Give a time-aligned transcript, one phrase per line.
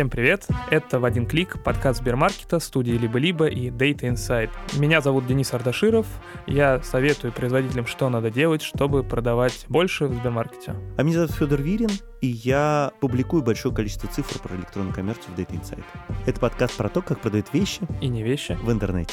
[0.00, 0.48] Всем привет!
[0.70, 4.48] Это «В один клик» подкаст Сбермаркета, студии «Либо-либо» и Data Insight.
[4.78, 6.06] Меня зовут Денис Ардаширов.
[6.46, 10.74] Я советую производителям, что надо делать, чтобы продавать больше в Сбермаркете.
[10.96, 11.90] А меня зовут Федор Вирин,
[12.22, 15.84] и я публикую большое количество цифр про электронную коммерцию в Data Insight.
[16.24, 18.56] Это подкаст про то, как продают вещи И не вещи.
[18.62, 19.12] в интернете.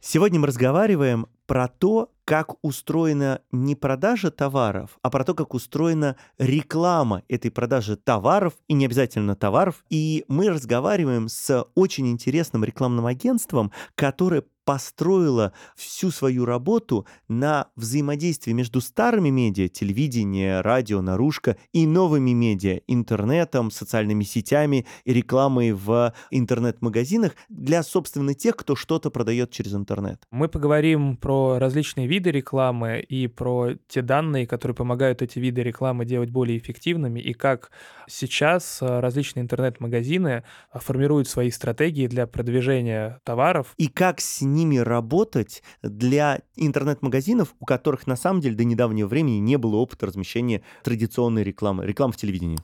[0.00, 6.16] Сегодня мы разговариваем про то, как устроена не продажа товаров, а про то, как устроена
[6.38, 9.84] реклама этой продажи товаров, и не обязательно товаров.
[9.90, 18.52] И мы разговариваем с очень интересным рекламным агентством, которое построила всю свою работу на взаимодействии
[18.52, 26.12] между старыми медиа, телевидение, радио, наружка, и новыми медиа, интернетом, социальными сетями и рекламой в
[26.30, 30.22] интернет-магазинах для, собственно, тех, кто что-то продает через интернет.
[30.30, 36.04] Мы поговорим про различные виды рекламы и про те данные, которые помогают эти виды рекламы
[36.04, 37.70] делать более эффективными, и как
[38.08, 43.74] сейчас различные интернет-магазины формируют свои стратегии для продвижения товаров.
[43.76, 49.38] И как с ними работать для интернет-магазинов, у которых на самом деле до недавнего времени
[49.38, 52.58] не было опыта размещения традиционной рекламы, рекламы в телевидении.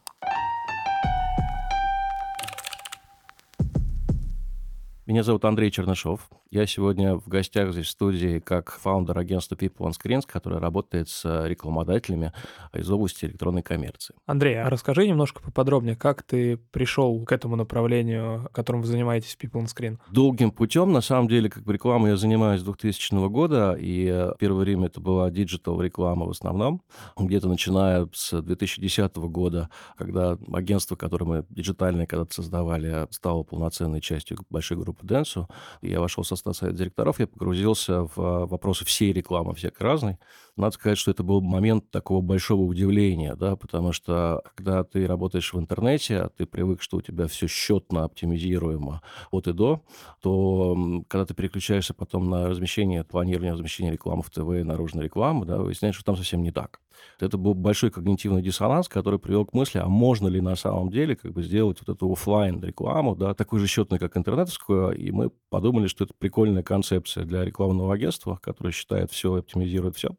[5.06, 6.28] Меня зовут Андрей Чернышов.
[6.50, 11.10] Я сегодня в гостях здесь в студии как фаундер агентства People on Screens, которое работает
[11.10, 12.32] с рекламодателями
[12.72, 14.14] из области электронной коммерции.
[14.24, 19.62] Андрей, а расскажи немножко поподробнее, как ты пришел к этому направлению, которым вы занимаетесь People
[19.62, 19.98] on Screen?
[20.10, 24.60] Долгим путем, на самом деле, как бы рекламой я занимаюсь с 2000 года, и первое
[24.62, 26.80] время это была диджитал реклама в основном,
[27.18, 34.38] где-то начиная с 2010 года, когда агентство, которое мы диджитальное когда-то создавали, стало полноценной частью
[34.48, 35.44] большой группы Dentsu,
[35.82, 40.18] я вошел в состав совет директоров, я погрузился в а, вопросы всей рекламы, всякой разной.
[40.56, 45.52] Надо сказать, что это был момент такого большого удивления, да, потому что когда ты работаешь
[45.52, 49.82] в интернете, а ты привык, что у тебя все счетно оптимизируемо от и до,
[50.20, 55.58] то когда ты переключаешься потом на размещение, планирование размещения рекламы в ТВ наружной рекламы, да,
[55.58, 56.80] выясняешь, что там совсем не так.
[57.20, 61.16] Это был большой когнитивный диссонанс, который привел к мысли, а можно ли на самом деле
[61.16, 65.30] как бы сделать вот эту офлайн рекламу, да, такой же счетной, как интернетовскую, и мы
[65.50, 70.10] подумали, что это прикольная концепция для рекламного агентства, которое считает все, оптимизирует все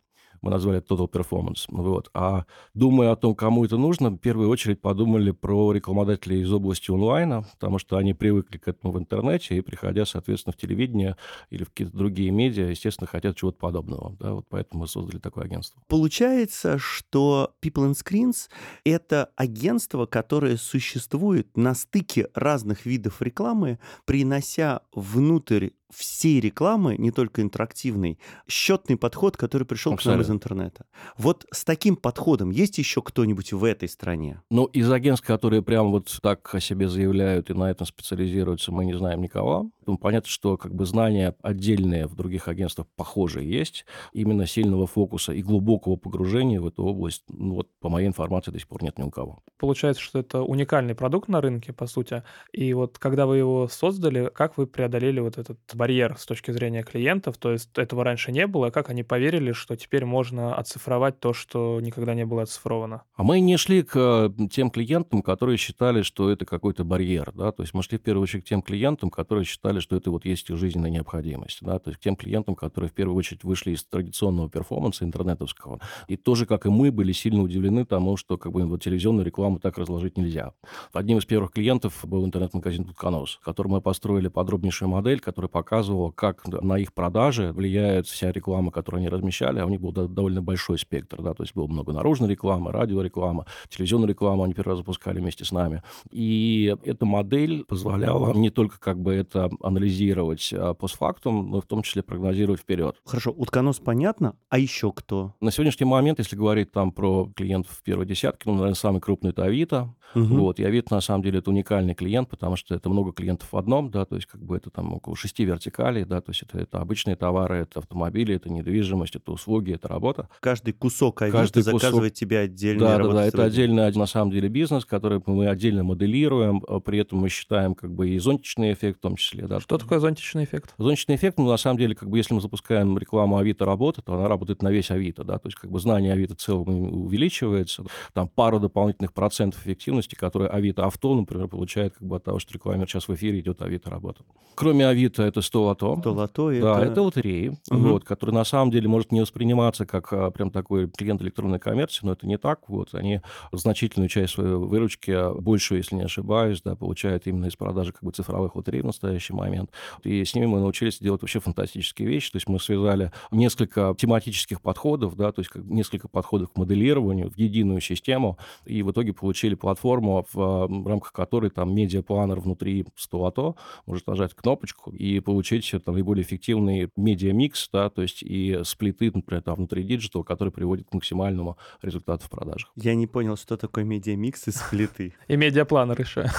[0.41, 1.65] мы назвали Total Performance.
[1.69, 2.09] Вот.
[2.13, 6.91] А думая о том, кому это нужно, в первую очередь подумали про рекламодателей из области
[6.91, 11.15] онлайна, потому что они привыкли к этому в интернете, и приходя, соответственно, в телевидение
[11.49, 14.15] или в какие-то другие медиа, естественно, хотят чего-то подобного.
[14.19, 14.33] Да?
[14.33, 15.81] Вот поэтому мы создали такое агентство.
[15.87, 18.49] Получается, что People and Screens—
[18.83, 27.41] это агентство, которое существует на стыке разных видов рекламы, принося внутрь всей рекламы, не только
[27.41, 30.23] интерактивной, счетный подход, который пришел Абсолютно.
[30.23, 30.85] к нам из интернета.
[31.17, 34.41] Вот с таким подходом есть еще кто-нибудь в этой стране?
[34.49, 38.85] Ну, из агентств, которые прям вот так о себе заявляют и на этом специализируются, мы
[38.85, 39.69] не знаем никого.
[39.89, 43.87] Ну, понятно, что как бы знания отдельные в других агентствах похожие есть.
[44.13, 48.59] Именно сильного фокуса и глубокого погружения в эту область, ну, вот по моей информации, до
[48.59, 49.41] сих пор нет ни у кого.
[49.57, 52.21] Получается, что это уникальный продукт на рынке, по сути.
[52.53, 56.83] И вот когда вы его создали, как вы преодолели вот этот барьер с точки зрения
[56.83, 61.33] клиентов, то есть этого раньше не было, как они поверили, что теперь можно оцифровать то,
[61.33, 63.01] что никогда не было оцифровано?
[63.15, 67.63] А мы не шли к тем клиентам, которые считали, что это какой-то барьер, да, то
[67.63, 70.47] есть мы шли в первую очередь к тем клиентам, которые считали, что это вот есть
[70.47, 74.49] жизненная необходимость, да, то есть к тем клиентам, которые в первую очередь вышли из традиционного
[74.49, 78.83] перформанса интернетовского, и тоже, как и мы, были сильно удивлены тому, что как бы вот
[78.83, 80.53] телевизионную рекламу так разложить нельзя.
[80.93, 86.11] Одним из первых клиентов был интернет-магазин «Тутконос», который мы построили подробнейшую модель, которая показывает показывал,
[86.11, 90.41] как на их продажи влияет вся реклама, которую они размещали, а у них был довольно
[90.41, 94.77] большой спектр, да, то есть было много наружной рекламы, радиореклама, телевизионную рекламу они первый раз
[94.79, 95.83] запускали вместе с нами.
[96.11, 101.81] И эта модель позволяла не только как бы это анализировать а, постфактум, но в том
[101.81, 102.95] числе прогнозировать вперед.
[103.05, 105.33] Хорошо, утконос понятно, а еще кто?
[105.39, 109.31] На сегодняшний момент, если говорить там про клиентов в первой десятке, ну, наверное, самый крупный
[109.31, 109.95] это Авито.
[110.15, 110.23] Угу.
[110.23, 113.57] Вот, и Авито, на самом деле, это уникальный клиент, потому что это много клиентов в
[113.57, 116.57] одном, да, то есть как бы это там около шести вертикалей, да, то есть это,
[116.57, 120.27] это обычные товары, это автомобили, это недвижимость, это услуги, это работа.
[120.39, 122.19] Каждый кусок Авито Каждый заказывает кусок...
[122.19, 122.79] тебе отдельно.
[122.79, 126.99] Да, да, да, это отдельный, на самом деле, бизнес, который мы отдельно моделируем, а при
[126.99, 129.59] этом мы считаем как бы и зонтичный эффект в том числе, Да.
[129.59, 130.75] Что такое зонтичный эффект?
[130.77, 134.13] Зонтичный эффект, ну, на самом деле, как бы, если мы запускаем рекламу Авито работы, то
[134.13, 137.83] она работает на весь Авито, да, то есть, как бы, знание Авито в целом увеличивается,
[138.13, 142.53] там, пару дополнительных процентов эффективности, которые Авито Авто, например, получает, как бы, от того, что
[142.53, 144.23] рекламер сейчас в эфире идет Авито работа.
[144.53, 145.97] Кроме Авито, это 100 лото.
[145.99, 147.79] 100 лото, Да, это лотереи, угу.
[147.89, 152.05] вот, которые, на самом деле, может не восприниматься как а, прям такой клиент электронной коммерции,
[152.05, 153.21] но это не так, вот, они
[153.51, 158.03] значительную часть своей выручки, а, большую, если не ошибаюсь, да, получают именно из продажи, как
[158.03, 159.71] бы, цифровых лотерей в настоящий момент.
[160.03, 162.31] И с ними мы научились делать вообще фантастические вещи.
[162.31, 167.29] То есть мы связали несколько тематических подходов, да, то есть как несколько подходов к моделированию
[167.29, 173.55] в единую систему, и в итоге получили платформу, в рамках которой там медиапланер внутри столото
[173.85, 179.41] может нажать кнопочку и получить там наиболее эффективный медиамикс, да, то есть и сплиты, например,
[179.43, 182.71] там внутри диджитал, который приводит к максимальному результату в продажах.
[182.75, 185.13] Я не понял, что такое медиамикс и сплиты.
[185.27, 186.29] И медиапланер еще.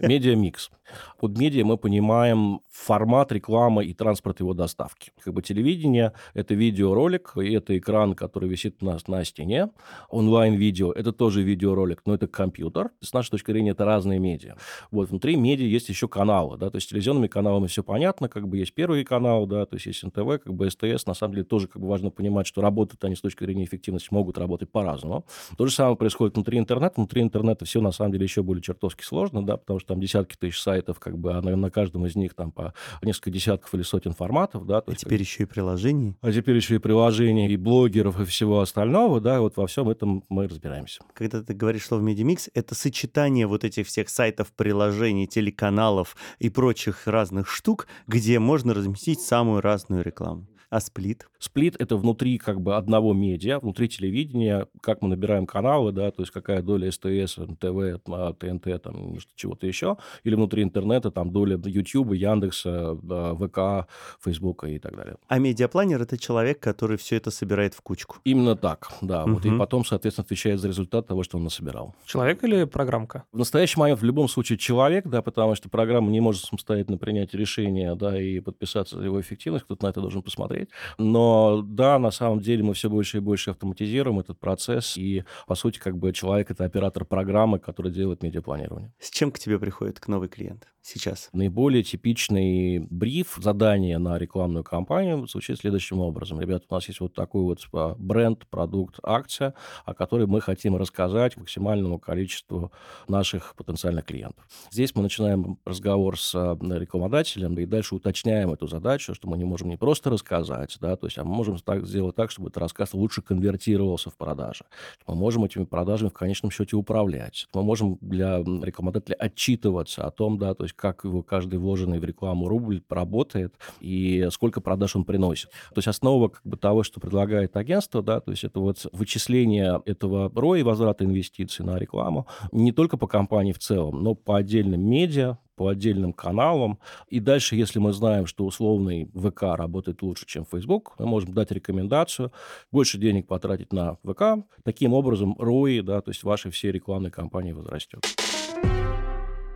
[0.00, 0.70] Медиамикс.
[1.18, 5.12] Под медиа мы понимаем формат рекламы и транспорт его доставки.
[5.22, 9.70] Как бы телевидение— это видеоролик, и это экран, который висит у нас на стене.
[10.08, 12.90] Онлайн-видео— это тоже видеоролик, но это компьютер.
[13.00, 14.56] С нашей точки зрения, это разные медиа.
[14.90, 18.56] Вот внутри медиа есть еще каналы, да, то есть телевизионными каналами все понятно, как бы
[18.56, 21.06] есть первый канал, да, то есть есть НТВ, как бы СТС.
[21.06, 24.08] На самом деле тоже как бы важно понимать, что работают они с точки зрения эффективности,
[24.10, 25.24] могут работать по-разному.
[25.56, 26.94] То же самое происходит внутри интернета.
[26.96, 30.36] Внутри интернета все на самом деле еще более чертовски сложно, да, потому что там десятки
[30.36, 33.82] тысяч сайтов, как бы, а на, на каждом из них там по несколько десятков или
[33.82, 34.80] сотен форматов, да.
[34.80, 36.16] То а теперь еще и приложений.
[36.20, 40.24] А теперь еще и приложений, и блогеров, и всего остального, да, вот во всем этом
[40.28, 41.00] мы разбираемся.
[41.14, 47.06] Когда ты говоришь слово «медиамикс», это сочетание вот этих всех сайтов, приложений, телеканалов и прочих
[47.06, 50.49] разных штук, где можно разместить самую разную рекламу.
[50.70, 51.28] А сплит?
[51.40, 56.22] Сплит— это внутри как бы одного медиа, внутри телевидения, как мы набираем каналы, да, то
[56.22, 58.00] есть какая доля СТС, НТВ,
[58.38, 63.90] ТНТ, там, чего-то еще, или внутри интернета, там, доля YouTube, Яндекса, ВК,
[64.22, 65.16] Фейсбука и так далее.
[65.26, 68.18] А медиапланер— это человек, который все это собирает в кучку?
[68.22, 69.24] Именно так, да.
[69.24, 69.32] Угу.
[69.32, 71.96] Вот, и потом, соответственно, отвечает за результат того, что он насобирал.
[72.06, 73.24] Человек или программка?
[73.32, 77.34] В настоящий момент в любом случае человек, да, потому что программа не может самостоятельно принять
[77.34, 80.70] решение, да, и подписаться за его эффективность, кто-то на это должен посмотреть смотреть.
[80.98, 85.54] Но да, на самом деле мы все больше и больше автоматизируем этот процесс, и, по
[85.54, 88.92] сути, как бы человек— это оператор программы, который делает медиапланирование.
[88.98, 90.66] С чем к тебе приходит к новый клиент?
[90.82, 91.28] Сейчас?
[91.32, 96.40] Наиболее типичный бриф, задание на рекламную кампанию звучит следующим образом.
[96.40, 99.54] Ребята, у нас есть вот такой вот а, бренд, продукт, акция,
[99.84, 102.72] о которой мы хотим рассказать максимальному количеству
[103.08, 104.44] наших потенциальных клиентов.
[104.70, 109.44] Здесь мы начинаем разговор с а, рекламодателем, и дальше уточняем эту задачу, что мы не
[109.44, 112.58] можем не просто рассказать, да, то есть, а мы можем так сделать так, чтобы этот
[112.58, 114.64] рассказ лучше конвертировался в продажи.
[115.06, 117.46] Мы можем этими продажами в конечном счете управлять.
[117.54, 121.98] Мы можем для рекламодателя отчитываться о том, да, то есть есть как его каждый вложенный
[121.98, 125.50] в рекламу рубль работает и сколько продаж он приносит.
[125.70, 129.82] То есть основа как бы того, что предлагает агентство, да, то есть это вот вычисление
[129.84, 134.80] этого ROI, возврата инвестиций на рекламу, не только по компании в целом, но по отдельным
[134.80, 136.78] медиа, по отдельным каналам.
[137.08, 141.50] И дальше, если мы знаем, что условный ВК работает лучше, чем Facebook, мы можем дать
[141.50, 142.32] рекомендацию,
[142.72, 144.46] больше денег потратить на ВК.
[144.64, 148.00] Таким образом, ROI, да, то есть ваши все рекламные кампании возрастет.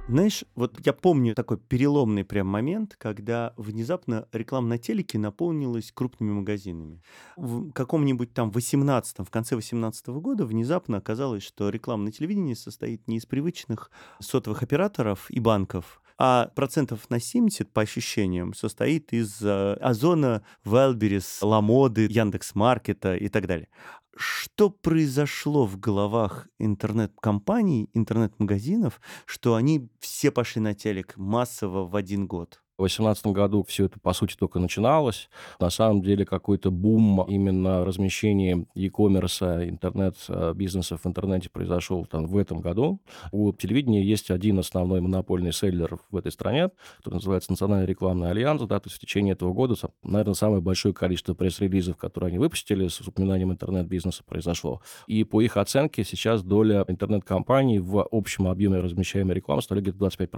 [0.07, 6.31] Знаешь, вот я помню такой переломный прям момент, когда внезапно реклама на телеке наполнилась крупными
[6.31, 7.03] магазинами.
[7.37, 13.09] В каком-нибудь там 18 в конце 18 года внезапно оказалось, что реклама на телевидении состоит
[13.09, 13.91] не из привычных
[14.21, 21.39] сотовых операторов и банков, а процентов на 70, по ощущениям, состоит из э, Озона, Wildberries,
[21.43, 23.69] Ламоды, Яндекс.Маркета и так далее
[24.17, 32.27] что произошло в головах интернет-компаний, интернет-магазинов, что они все пошли на телек массово в один
[32.27, 32.64] год?
[32.77, 35.31] В 2018 году все это, по сути, только начиналось.
[35.61, 42.61] На самом деле какой-то бум именно размещения e-commerce, интернет-бизнеса в интернете произошел там, в этом
[42.61, 43.01] году.
[43.31, 48.61] У телевидения есть один основной монопольный селлер в этой стране, который называется Национальный рекламный альянс.
[48.63, 52.89] Да, то есть в течение этого года, наверное, самое большое количество пресс-релизов, которые они выпустили
[52.89, 54.83] с упоминанием интернет-бизнеса произошло.
[55.07, 60.29] И по их оценке сейчас доля интернет-компаний в общем объеме размещаемой рекламы составляет где-то 25%.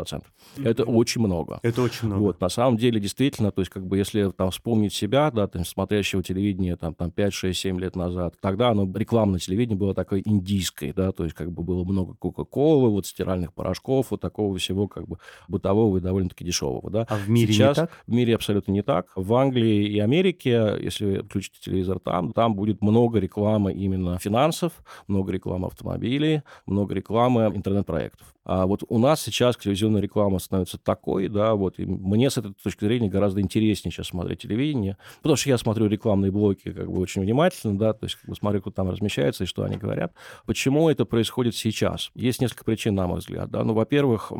[0.58, 0.68] Mm-hmm.
[0.68, 1.60] Это очень много.
[1.62, 2.25] Это очень много.
[2.26, 5.64] Вот, на самом деле, действительно, то есть, как бы, если там вспомнить себя, да, там,
[5.64, 10.22] смотрящего телевидения там, там 5, 6, 7 лет назад, тогда оно, рекламное телевидение было такое
[10.24, 14.88] индийское, да, то есть, как бы, было много Кока-Колы, вот, стиральных порошков, вот такого всего,
[14.88, 17.06] как бы, бытового и довольно-таки дешевого, да.
[17.08, 17.90] А в мире Сейчас, не так?
[18.06, 19.06] В мире абсолютно не так.
[19.14, 24.72] В Англии и Америке, если включите телевизор там, там будет много рекламы именно финансов,
[25.06, 28.34] много рекламы автомобилей, много рекламы интернет-проектов.
[28.44, 31.84] А вот у нас сейчас телевизионная реклама становится такой, да, вот, и
[32.16, 36.32] мне с этой точки зрения гораздо интереснее сейчас смотреть телевидение, потому что я смотрю рекламные
[36.32, 39.46] блоки как бы очень внимательно, да, то есть как бы смотрю, кто там размещается и
[39.46, 40.12] что они говорят.
[40.46, 42.10] Почему это происходит сейчас?
[42.14, 43.64] Есть несколько причин, на мой взгляд, да.
[43.64, 44.32] Ну, во-первых,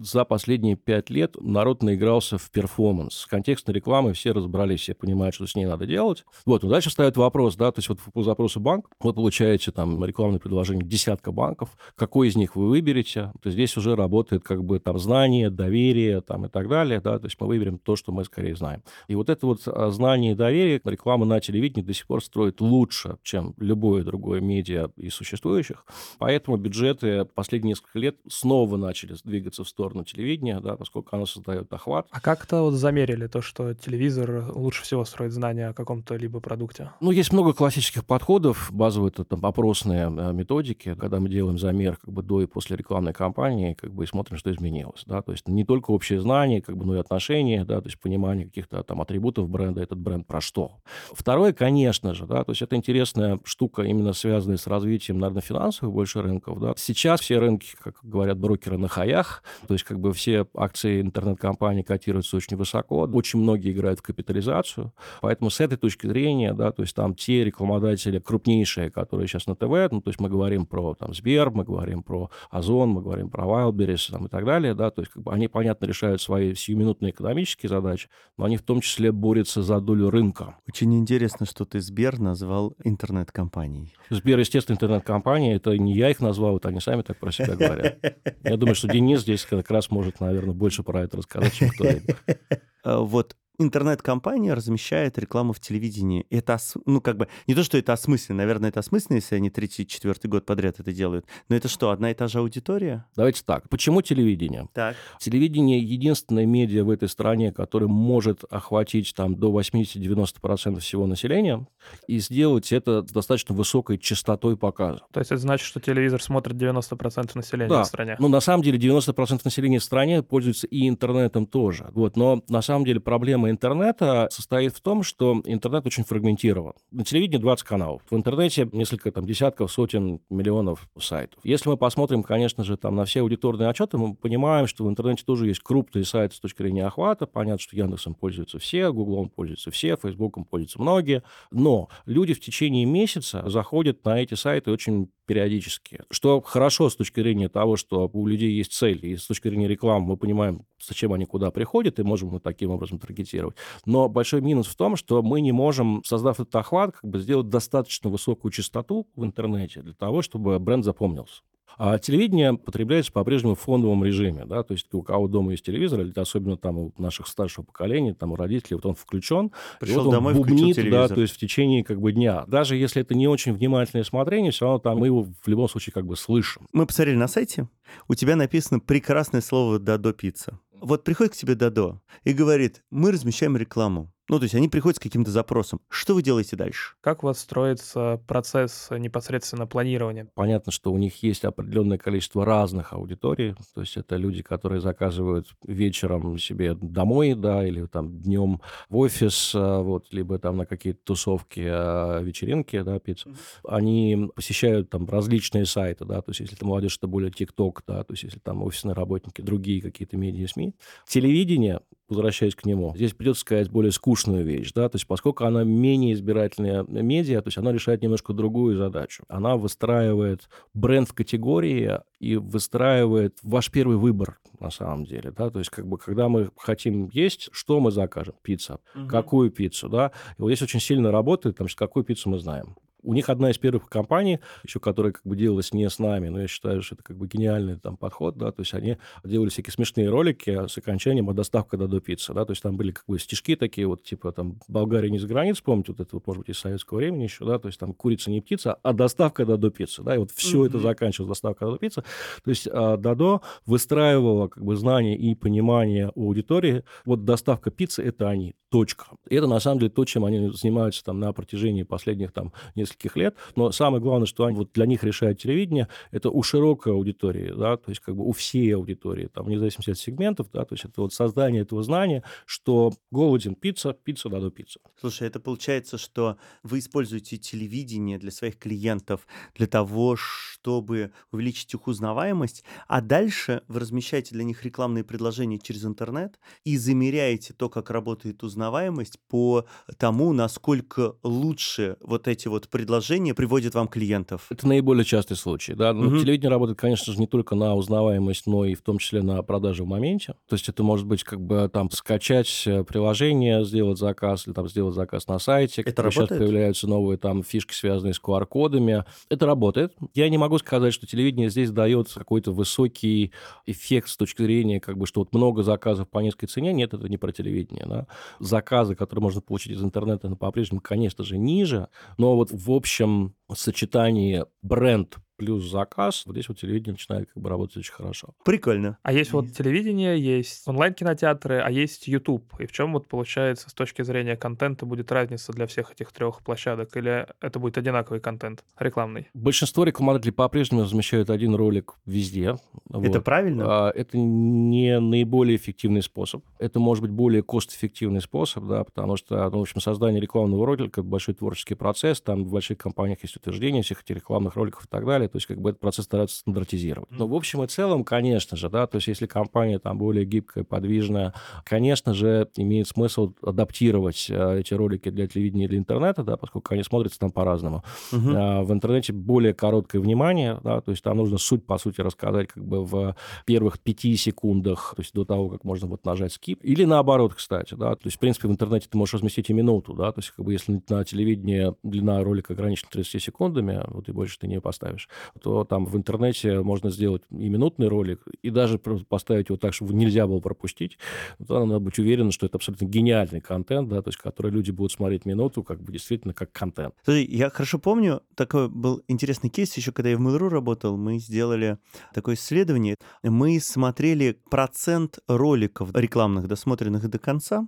[0.00, 3.14] за последние пять лет народ наигрался в перформанс.
[3.14, 6.24] С контекстной рекламой все разобрались, все понимают, что с ней надо делать.
[6.46, 10.04] Вот, но дальше ставят вопрос, да, то есть вот по запросу банк, вы получаете там
[10.04, 14.78] рекламное предложение десятка банков, какой из них вы выберете, то здесь уже работает как бы
[14.78, 18.24] там знание, доверие там и так далее, да, то есть мы выберем то, что мы
[18.24, 18.82] скорее знаем.
[19.08, 22.60] И вот это вот а, знание и доверие реклама на телевидении до сих пор строит
[22.60, 25.84] лучше, чем любое другое медиа из существующих,
[26.18, 31.26] поэтому бюджеты последние несколько лет снова начали двигаться в сторону сторону телевидения, да, поскольку оно
[31.26, 32.06] создает охват.
[32.10, 36.90] А как-то вот замерили то, что телевизор лучше всего строит знания о каком-то либо продукте?
[37.00, 41.96] Ну, есть много классических подходов, базовые это там опросные э, методики, когда мы делаем замер
[41.96, 45.32] как бы до и после рекламной кампании, как бы и смотрим, что изменилось, да, то
[45.32, 48.82] есть не только общее знание, как бы, но и отношения, да, то есть понимание каких-то
[48.82, 50.72] там атрибутов бренда, этот бренд про что.
[51.12, 55.94] Второе, конечно же, да, то есть это интересная штука, именно связанная с развитием, наверное, финансовых
[55.94, 56.74] больше рынков, да.
[56.76, 61.82] Сейчас все рынки, как говорят брокеры, на хаях, то есть как бы все акции интернет-компаний
[61.82, 66.82] котируются очень высоко, очень многие играют в капитализацию, поэтому с этой точки зрения, да, то
[66.82, 70.94] есть там те рекламодатели крупнейшие, которые сейчас на ТВ, ну, то есть мы говорим про
[70.94, 74.90] там Сбер, мы говорим про Озон, мы говорим про Wildberries там, и так далее, да,
[74.90, 78.80] то есть как бы они, понятно, решают свои сиюминутные экономические задачи, но они в том
[78.80, 80.56] числе борются за долю рынка.
[80.68, 83.94] Очень интересно, что ты Сбер назвал интернет-компанией.
[84.10, 87.98] Сбер, естественно, интернет-компания, это не я их назвал, это они сами так про себя говорят.
[88.44, 92.16] Я думаю, что Денис здесь как раз может, наверное, больше про это рассказать, чем кто-либо.
[92.84, 96.26] А, вот интернет-компания размещает рекламу в телевидении.
[96.30, 99.86] Это, ну, как бы, не то, что это осмысленно, наверное, это осмысленно, если они третий,
[99.86, 101.26] четвертый год подряд это делают.
[101.48, 103.04] Но это что, одна и та же аудитория?
[103.16, 103.68] Давайте так.
[103.68, 104.68] Почему телевидение?
[104.72, 104.96] Так.
[105.18, 111.66] Телевидение— единственное медиа в этой стране, которое может охватить там до 80-90% всего населения
[112.06, 115.00] и сделать это с достаточно высокой частотой показа.
[115.12, 117.82] То есть это значит, что телевизор смотрит 90% населения да.
[117.82, 118.16] в стране?
[118.18, 121.88] Ну, на самом деле 90% населения в стране пользуются и интернетом тоже.
[121.92, 122.16] Вот.
[122.16, 126.74] Но на самом деле проблема интернета состоит в том, что интернет очень фрагментирован.
[126.90, 128.02] На телевидении 20 каналов.
[128.10, 131.40] В интернете несколько там десятков, сотен, миллионов сайтов.
[131.44, 135.24] Если мы посмотрим, конечно же, там на все аудиторные отчеты, мы понимаем, что в интернете
[135.24, 137.26] тоже есть крупные сайты с точки зрения охвата.
[137.26, 141.22] Понятно, что Яндексом пользуются все, Гуглом пользуются все, Фейсбуком пользуются многие.
[141.50, 146.00] Но люди в течение месяца заходят на эти сайты очень периодически.
[146.10, 149.68] Что хорошо с точки зрения того, что у людей есть цель, и с точки зрения
[149.68, 153.56] рекламы мы понимаем, зачем они куда приходят, и можем вот таким образом таргетировать.
[153.84, 157.50] Но большой минус в том, что мы не можем, создав этот охват, как бы сделать
[157.50, 161.42] достаточно высокую частоту в интернете для того, чтобы бренд запомнился.
[161.76, 166.00] А телевидение потребляется по-прежнему в фондовом режиме, да, то есть у кого дома есть телевизор,
[166.00, 170.04] или особенно там у наших старшего поколения, там у родителей, вот он включен, Пришел и
[170.04, 172.44] вот домой, он бубнит, да, то есть в течение как бы дня.
[172.46, 175.92] Даже если это не очень внимательное смотрение, все равно там мы его в любом случае
[175.92, 176.66] как бы слышим.
[176.72, 177.68] Мы посмотрели на сайте,
[178.08, 180.58] у тебя написано прекрасное слово «дадо пицца».
[180.80, 184.12] Вот приходит к тебе Дадо и говорит, мы размещаем рекламу.
[184.28, 185.80] Ну, то есть они приходят с каким-то запросом.
[185.88, 186.94] Что вы делаете дальше?
[187.00, 190.28] Как у вас строится процесс непосредственно планирования?
[190.34, 193.54] Понятно, что у них есть определенное количество разных аудиторий.
[193.74, 199.52] То есть это люди, которые заказывают вечером себе домой, да, или там днем в офис,
[199.54, 203.30] а, вот, либо там на какие-то тусовки, а, вечеринки, да, пиццу.
[203.30, 203.36] Mm-hmm.
[203.68, 208.04] Они посещают там различные сайты, да, то есть если это молодежь, это более ТикТок, да,
[208.04, 210.74] то есть если там офисные работники, другие какие-то медиа-СМИ.
[211.06, 215.64] Телевидение возвращаясь к нему, здесь придется сказать более скучную вещь, да, то есть поскольку она
[215.64, 219.24] менее избирательная медиа, то есть она решает немножко другую задачу.
[219.28, 225.58] Она выстраивает бренд в категории и выстраивает ваш первый выбор на самом деле, да, то
[225.58, 228.34] есть как бы когда мы хотим есть, что мы закажем?
[228.42, 228.80] Пицца.
[228.94, 229.08] Угу.
[229.08, 230.10] Какую пиццу, да?
[230.36, 232.76] И вот здесь очень сильно работает, потому что какую пиццу мы знаем.
[233.02, 236.40] У них одна из первых компаний, еще которая как бы делалась не с нами, но
[236.40, 239.72] я считаю, что это как бы гениальный там подход, да, то есть они делали всякие
[239.72, 243.04] смешные ролики с окончанием «А доставка до, до пиццы», да, то есть там были как
[243.06, 246.40] бы стишки такие вот, типа там «Болгария не за границ», помните, вот это вот, может
[246.40, 249.56] быть, из советского времени еще, да, то есть там «Курица не птица, а доставка до,
[249.56, 250.68] до пиццы», да, и вот все mm-hmm.
[250.68, 252.02] это заканчивалось доставка до, до пиццы,
[252.42, 258.02] то есть а, Дадо выстраивала как бы знания и понимание у аудитории, вот доставка пиццы–
[258.04, 259.06] это они, точка.
[259.28, 262.97] И это на самом деле то, чем они занимаются там на протяжении последних там нескольких
[262.98, 266.92] нескольких лет, но самое главное, что они, вот для них решает телевидение, это у широкой
[266.92, 270.64] аудитории, да, то есть как бы у всей аудитории, там, вне зависимости от сегментов, да,
[270.64, 274.80] то есть это вот создание этого знания, что голоден пицца, пицца надо пицца.
[275.00, 281.86] Слушай, это получается, что вы используете телевидение для своих клиентов для того, чтобы увеличить их
[281.86, 287.90] узнаваемость, а дальше вы размещаете для них рекламные предложения через интернет и замеряете то, как
[287.90, 289.66] работает узнаваемость по
[289.98, 294.46] тому, насколько лучше вот эти вот предложения приводят вам клиентов.
[294.50, 295.92] Это наиболее частый случай, да.
[295.92, 296.18] Но угу.
[296.18, 299.84] телевидение работает, конечно же, не только на узнаваемость, но и в том числе на продажу
[299.84, 300.36] в моменте.
[300.48, 304.68] То есть это может быть как бы там скачать э, приложение, сделать заказ или там
[304.68, 305.82] сделать заказ на сайте.
[305.82, 306.28] Это работает?
[306.28, 309.04] Сейчас появляются новые там фишки, связанные с QR-кодами.
[309.28, 309.96] Это работает.
[310.14, 313.32] Я не могу сказать, что телевидение здесь дает какой-то высокий
[313.66, 316.72] эффект с точки зрения, как бы, что вот много заказов по низкой цене.
[316.72, 317.86] Нет, это не про телевидение.
[317.88, 318.06] Да?
[318.38, 321.88] Заказы, которые можно получить из интернета, по-прежнему, конечно же, ниже.
[322.18, 327.48] Но вот в общем сочетании бренд плюс заказ, вот здесь вот телевидение начинает как бы
[327.48, 328.34] работать очень хорошо.
[328.44, 328.98] Прикольно.
[329.02, 332.44] А есть вот телевидение, есть онлайн-кинотеатры, а есть YouTube.
[332.58, 336.42] И в чем вот получается с точки зрения контента будет разница для всех этих трех
[336.42, 336.96] площадок?
[336.96, 339.28] Или это будет одинаковый контент рекламный?
[339.32, 342.56] Большинство рекламодателей по-прежнему размещают один ролик везде.
[342.90, 343.24] Это вот.
[343.24, 343.64] правильно?
[343.66, 346.44] А, это не наиболее эффективный способ.
[346.58, 351.02] Это может быть более кост-эффективный способ, да, потому что, ну, в общем, создание рекламного ролика—
[351.04, 355.06] большой творческий процесс, там в больших компаниях есть утверждение всех этих рекламных роликов и так
[355.06, 357.10] далее, то есть как бы этот процесс стараются стандартизировать.
[357.10, 360.64] Но в общем и целом, конечно же, да, то есть если компания там более гибкая,
[360.64, 366.74] подвижная, конечно же, имеет смысл адаптировать э, эти ролики для телевидения или интернета, да, поскольку
[366.74, 367.84] они смотрятся там по-разному.
[368.12, 368.30] Угу.
[368.34, 372.48] А, в интернете более короткое внимание, да, то есть там нужно суть, по сути, рассказать
[372.48, 376.58] как бы в первых пяти секундах, то есть до того, как можно вот нажать skip.
[376.62, 379.94] Или наоборот, кстати, да, то есть, в принципе, в интернете ты можешь разместить и минуту,
[379.94, 384.12] да, то есть как бы если на телевидении длина ролика ограничена 30 секундами, вот и
[384.12, 385.08] больше ты не поставишь,
[385.40, 389.94] то там в интернете можно сделать и минутный ролик, и даже поставить его так, чтобы
[389.94, 390.98] нельзя было пропустить.
[391.46, 394.92] То надо быть уверенным, что это абсолютно гениальный контент, да, то есть который люди будут
[394.92, 396.94] смотреть минуту, как бы действительно как контент.
[397.04, 401.18] Слушай, я хорошо помню, такой был интересный кейс, еще когда я в Mail.ru работал, мы
[401.18, 401.78] сделали
[402.14, 402.96] такое исследование.
[403.22, 407.66] Мы смотрели процент роликов рекламных, досмотренных до конца,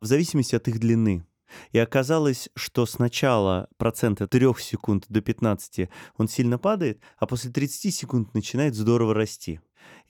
[0.00, 1.24] в зависимости от их длины.
[1.72, 7.50] И оказалось, что сначала процент от 3 секунд до 15 он сильно падает, а после
[7.50, 9.60] 30 секунд начинает здорово расти.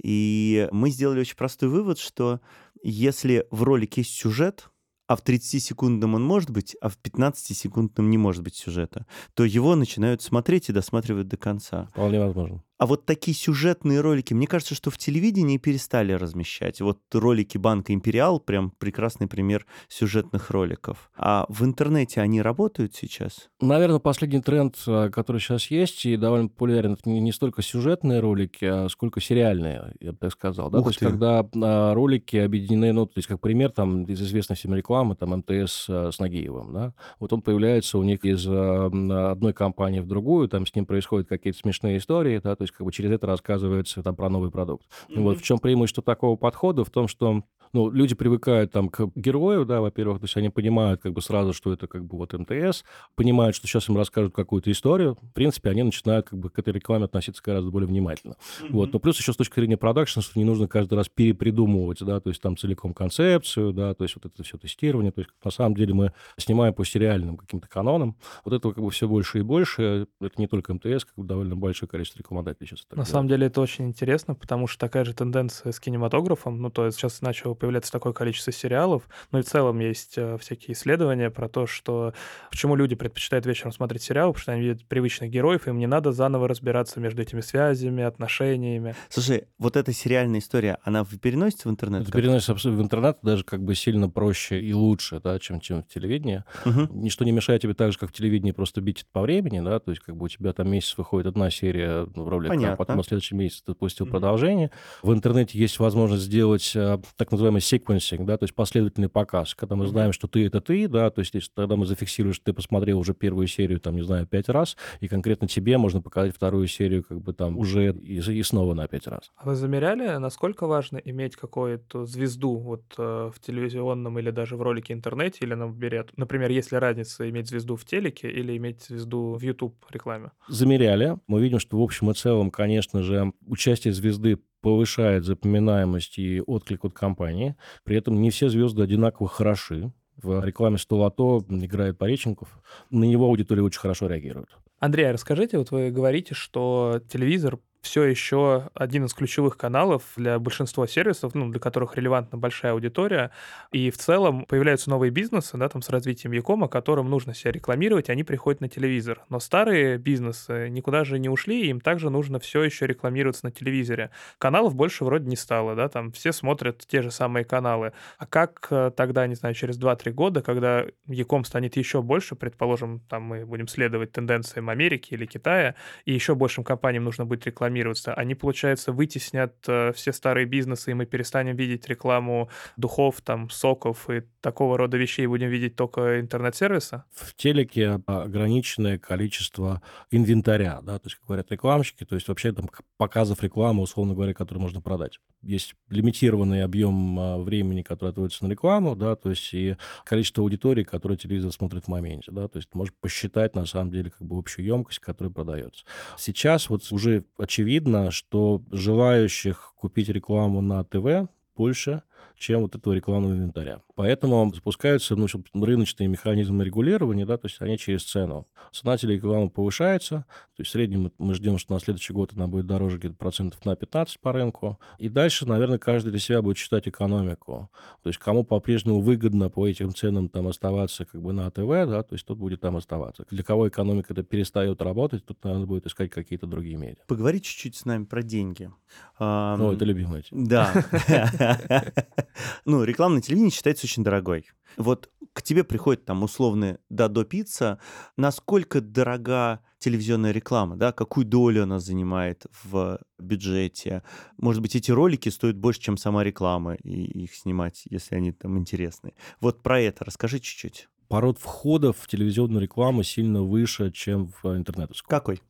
[0.03, 2.41] И мы сделали очень простой вывод, что
[2.83, 4.71] если в ролике есть сюжет,
[5.07, 9.77] а в 30-секундном он может быть, а в 15-секундном не может быть сюжета, то его
[9.77, 11.89] начинают смотреть и досматривать до конца.
[11.93, 12.63] Вполне возможно.
[12.79, 16.81] А вот такие сюжетные ролики, мне кажется, что в телевидении перестали размещать.
[16.83, 21.11] Вот ролики Банка Империал прям прекрасный пример сюжетных роликов.
[21.17, 23.49] А в интернете они работают сейчас?
[23.61, 28.65] Наверное, последний тренд, а, который сейчас есть и довольно популярен, это не столько сюжетные ролики,
[28.67, 30.71] а сколько сериальные, я бы так сказал.
[30.71, 30.83] Да?
[30.83, 34.75] то есть, когда а, ролики объединены, ну, то есть, как пример, там, из известной всем
[34.75, 40.01] рекламы, там, МТС а, с Нагиевым, да, вот он появляется у них из одной компании
[40.01, 43.11] в другую, там с ним происходят какие-то смешные истории, да, то есть как бы через
[43.11, 44.87] это рассказывается там про новый продукт.
[45.09, 45.21] Mm-hmm.
[45.23, 46.85] Вот в чем преимущество такого подхода?
[46.85, 51.01] В том, что ну, люди привыкают там к герою, да, во-первых, то есть они понимают
[51.01, 54.71] как бы сразу, что это как бы вот МТС, понимают, что сейчас им расскажут какую-то
[54.71, 58.35] историю, в принципе, они начинают как бы к этой рекламе относиться гораздо более внимательно.
[58.35, 58.69] Mm-hmm.
[58.71, 62.21] Вот, но плюс еще с точки зрения продакшена, что не нужно каждый раз перепридумывать, да,
[62.21, 65.51] то есть там целиком концепцию, да, то есть вот это все тестирование, то есть на
[65.51, 69.43] самом деле мы снимаем по сериальным каким-то канонам, вот этого как бы все больше и
[69.43, 72.85] больше, это не только МТС, как бы довольно большое количество рекламодателей сейчас.
[72.91, 73.09] На делают.
[73.09, 76.99] самом деле это очень интересно, потому что такая же тенденция с кинематографом, ну, то есть
[76.99, 79.09] сейчас начал появляться такое количество сериалов.
[79.33, 82.13] Ну и в целом есть э, всякие исследования про то, что
[82.51, 85.87] почему люди предпочитают вечером смотреть сериал, потому что они видят привычных героев, и им не
[85.87, 88.95] надо заново разбираться между этими связями, отношениями.
[89.09, 92.03] Слушай, вот эта сериальная история, она переносится в интернет?
[92.03, 95.89] Это переносится в интернет даже как бы сильно проще и лучше, да, чем, чем в
[95.89, 96.45] телевидении.
[96.65, 96.89] Угу.
[96.93, 99.91] Ничто не мешает тебе так же, как в телевидении, просто бить по времени, да, то
[99.91, 102.97] есть как бы у тебя там месяц выходит одна серия ну, в ролике, а потом
[102.97, 104.13] на следующий месяц ты пустил угу.
[104.13, 104.71] продолжение.
[105.03, 109.77] В интернете есть возможность сделать э, так называемый sequencing, да, то есть последовательный показ, когда
[109.77, 112.53] мы знаем, что ты— это ты, да, то есть если, тогда мы зафиксируем, что ты
[112.53, 116.67] посмотрел уже первую серию, там, не знаю, пять раз, и конкретно тебе можно показать вторую
[116.67, 119.33] серию как бы там уже и, и снова на пять раз.
[119.37, 124.63] А вы замеряли, насколько важно иметь какую-то звезду вот э, в телевизионном или даже в
[124.63, 129.37] ролике интернете, или, например, например, есть ли разница иметь звезду в телеке или иметь звезду
[129.39, 130.31] в YouTube рекламе?
[130.49, 131.19] Замеряли.
[131.27, 136.85] Мы видим, что в общем и целом, конечно же, участие звезды повышает запоминаемость и отклик
[136.85, 137.55] от компании.
[137.85, 139.93] При этом не все звезды одинаково хороши.
[140.21, 142.49] В рекламе 100 лото играет Пореченков.
[142.91, 144.49] На него аудитория очень хорошо реагирует.
[144.81, 150.39] Андрей, а расскажите, вот вы говорите, что телевизор все еще один из ключевых каналов для
[150.39, 153.31] большинства сервисов, ну, для которых релевантна большая аудитория.
[153.71, 158.11] И в целом появляются новые бизнесы, да, там с развитием Якома, которым нужно себя рекламировать,
[158.11, 159.23] они приходят на телевизор.
[159.29, 164.11] Но старые бизнесы никуда же не ушли, им также нужно все еще рекламироваться на телевизоре.
[164.39, 167.93] Каналов больше вроде не стало, да, там все смотрят те же самые каналы.
[168.19, 173.01] А как э, тогда, не знаю, через 2-3 года, когда Яком станет еще больше, предположим,
[173.09, 177.76] там мы будем следовать тенденциям Америки или Китая, и еще большим компаниям нужно будет рекламировать
[177.77, 178.15] рекламироваться.
[178.15, 184.09] Они, получается, вытеснят э, все старые бизнесы, и мы перестанем видеть рекламу духов, там, соков
[184.11, 187.03] и такого рода вещей, будем видеть только интернет-сервисы?
[187.13, 192.71] В телеке ограниченное количество инвентаря, да, то есть, как говорят рекламщики, то есть вообще там
[192.97, 195.19] показов рекламы, условно говоря, которые можно продать.
[195.43, 200.85] Есть лимитированный объем а, времени, который отводится на рекламу, да, то есть и количество аудитории,
[200.85, 204.39] которая телевизор смотрит в моменте, да, то есть можно посчитать на самом деле как бы
[204.39, 205.85] общую емкость, которая продается.
[206.17, 212.03] Сейчас вот уже очевидно очевидно, что желающих купить рекламу на ТВ больше,
[212.37, 213.81] чем вот этого рекламного инвентаря.
[213.95, 218.47] Поэтому запускаются ну, рыночные механизмы регулирования, да, то есть они через цену.
[218.73, 220.25] Цена телекоммуникации повышается,
[220.57, 223.65] то есть в среднем мы ждем, что на следующий год она будет дороже где-то процентов
[223.65, 224.79] на 15 по рынку.
[224.99, 227.71] И дальше, наверное, каждый для себя будет считать экономику.
[228.03, 232.03] То есть кому по-прежнему выгодно по этим ценам там оставаться как бы на ТВ, да,
[232.03, 233.25] то есть тот будет там оставаться.
[233.31, 237.03] Для кого экономика это перестает работать, тут, наверное, будет искать какие-то другие медиа.
[237.07, 238.71] Поговори чуть-чуть с нами про деньги.
[239.19, 240.25] Ну, это любимое.
[240.31, 240.73] Да.
[242.65, 244.51] Ну, рекламное телевидение считается очень дорогой.
[244.77, 247.79] Вот к тебе приходит там условный Дадо Пицца.
[248.17, 250.93] Насколько дорога телевизионная реклама, да?
[250.93, 254.03] Какую долю она занимает в бюджете?
[254.39, 258.59] Может быть, эти ролики стоят больше, чем сама реклама, и их снимать, если они там
[258.59, 259.15] интересны.
[259.41, 265.09] Вот про это расскажи чуть-чуть пород входов в телевизионную рекламу сильно выше, чем в интернетовскую.
[265.09, 265.41] Какой?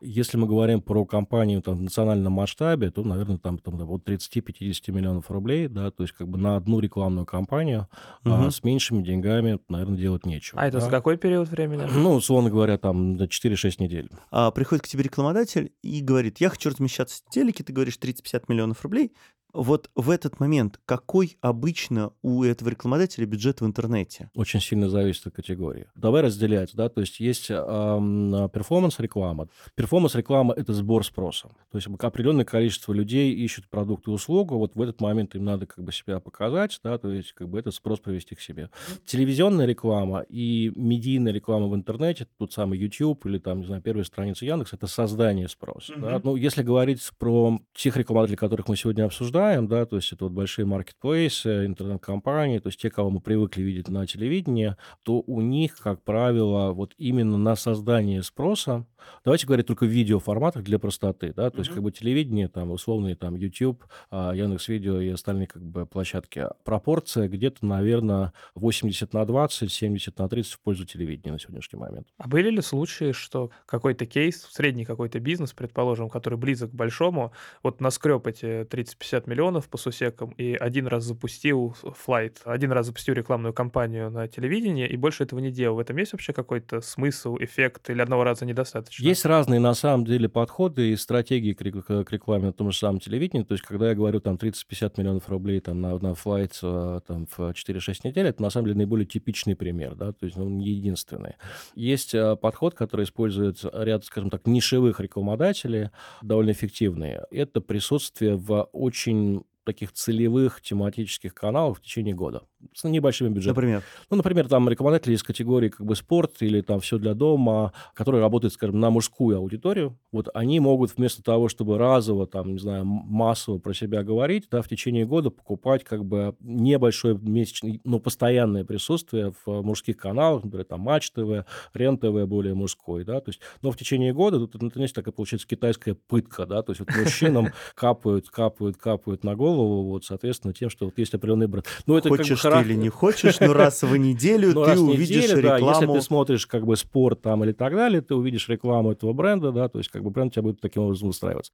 [0.00, 4.92] Если мы говорим про компанию там, в национальном масштабе, то, наверное, там, там от 30-50
[4.92, 7.88] миллионов рублей, да, то есть как бы на одну рекламную кампанию
[8.24, 8.34] угу.
[8.34, 10.60] а, с меньшими деньгами, наверное, делать нечего.
[10.60, 10.84] А это да?
[10.84, 11.82] за какой период времени?
[12.06, 14.10] Ну, условно говоря, там до 4-6 недель.
[14.30, 18.44] А, приходит к тебе рекламодатель и говорит, я хочу размещаться в телеке, ты говоришь 30-50
[18.48, 19.12] миллионов рублей,
[19.56, 24.30] вот в этот момент какой обычно у этого рекламодателя бюджет в интернете?
[24.34, 25.86] Очень сильно зависит от категории.
[25.94, 29.48] Давай разделять, да, то есть есть перформанс-реклама.
[29.74, 31.48] Перформанс-реклама— это сбор спроса.
[31.72, 35.66] То есть определенное количество людей ищут продукт и услугу, вот в этот момент им надо
[35.66, 38.68] как бы себя показать, да, то есть как бы этот спрос привести к себе.
[39.06, 44.04] Телевизионная реклама и медийная реклама в интернете, тот самый YouTube или там, не знаю, первая
[44.04, 45.94] страница Яндекс, это создание спроса.
[45.94, 46.00] Mm-hmm.
[46.00, 46.20] Да?
[46.22, 50.24] Ну, если говорить про тех рекламодателей, которых мы сегодня обсуждаем, знаем, да, то есть это
[50.24, 55.40] вот большие маркетплейсы, интернет-компании, то есть те, кого мы привыкли видеть на телевидении, то у
[55.40, 58.86] них, как правило, вот именно на создание спроса,
[59.24, 63.16] давайте говорить только в видеоформатах для простоты, да, то есть как бы телевидение, там, условные
[63.16, 69.70] там YouTube, а, Яндекс.Видео и остальные как бы площадки, пропорция где-то, наверное, 80 на 20,
[69.70, 72.08] 70 на 30 в пользу телевидения на сегодняшний момент.
[72.18, 77.32] А были ли случаи, что какой-то кейс, средний какой-то бизнес, предположим, который близок к большому,
[77.62, 83.14] вот наскреб эти 30-50 миллионов по сусекам и один раз запустил флайт, один раз запустил
[83.14, 85.76] рекламную кампанию на телевидении и больше этого не делал.
[85.76, 88.95] В этом есть вообще какой-то смысл, эффект или одного раза недостаточно?
[88.98, 93.44] Есть разные, на самом деле, подходы и стратегии к, рекламе на том же самом телевидении.
[93.44, 97.26] То есть, когда я говорю там 30-50 миллионов рублей там, на, на флайт э, там,
[97.26, 100.70] в 4-6 недель, это на самом деле наиболее типичный пример, да, то есть он не
[100.70, 101.34] единственный.
[101.74, 105.90] Есть э, подход, который использует ряд, скажем так, нишевых рекламодателей,
[106.22, 107.18] довольно эффективный.
[107.30, 112.42] Это присутствие в очень таких целевых тематических каналов в течение года
[112.74, 113.54] с небольшими бюджетами.
[113.54, 113.82] Например?
[114.10, 118.20] Ну, например, там рекламодатели из категории как бы спорт или там все для дома, которые
[118.20, 119.98] работают, скажем, на мужскую аудиторию.
[120.12, 124.62] Вот они могут вместо того, чтобы разово, там, не знаю, массово про себя говорить, да,
[124.62, 130.64] в течение года покупать как бы небольшое месячное, но постоянное присутствие в мужских каналах, например,
[130.64, 134.54] там Матч ТВ, Рен ТВ более мужской, да, то есть, но в течение года тут,
[134.54, 139.34] это, знаете, такая получается китайская пытка, да, то есть вот мужчинам капают, капают, капают на
[139.34, 141.66] голову, вот, соответственно, тем, что вот есть определенный бренд.
[141.86, 144.78] Ну, это Хочешь как бы ты или не хочешь, но раз в неделю ну, ты
[144.78, 145.68] увидишь рекламу.
[145.68, 149.52] Если ты смотришь как бы спорт там или так далее, ты увидишь рекламу этого бренда,
[149.52, 151.52] да, то есть как бы бренд у тебя будет таким образом устраиваться.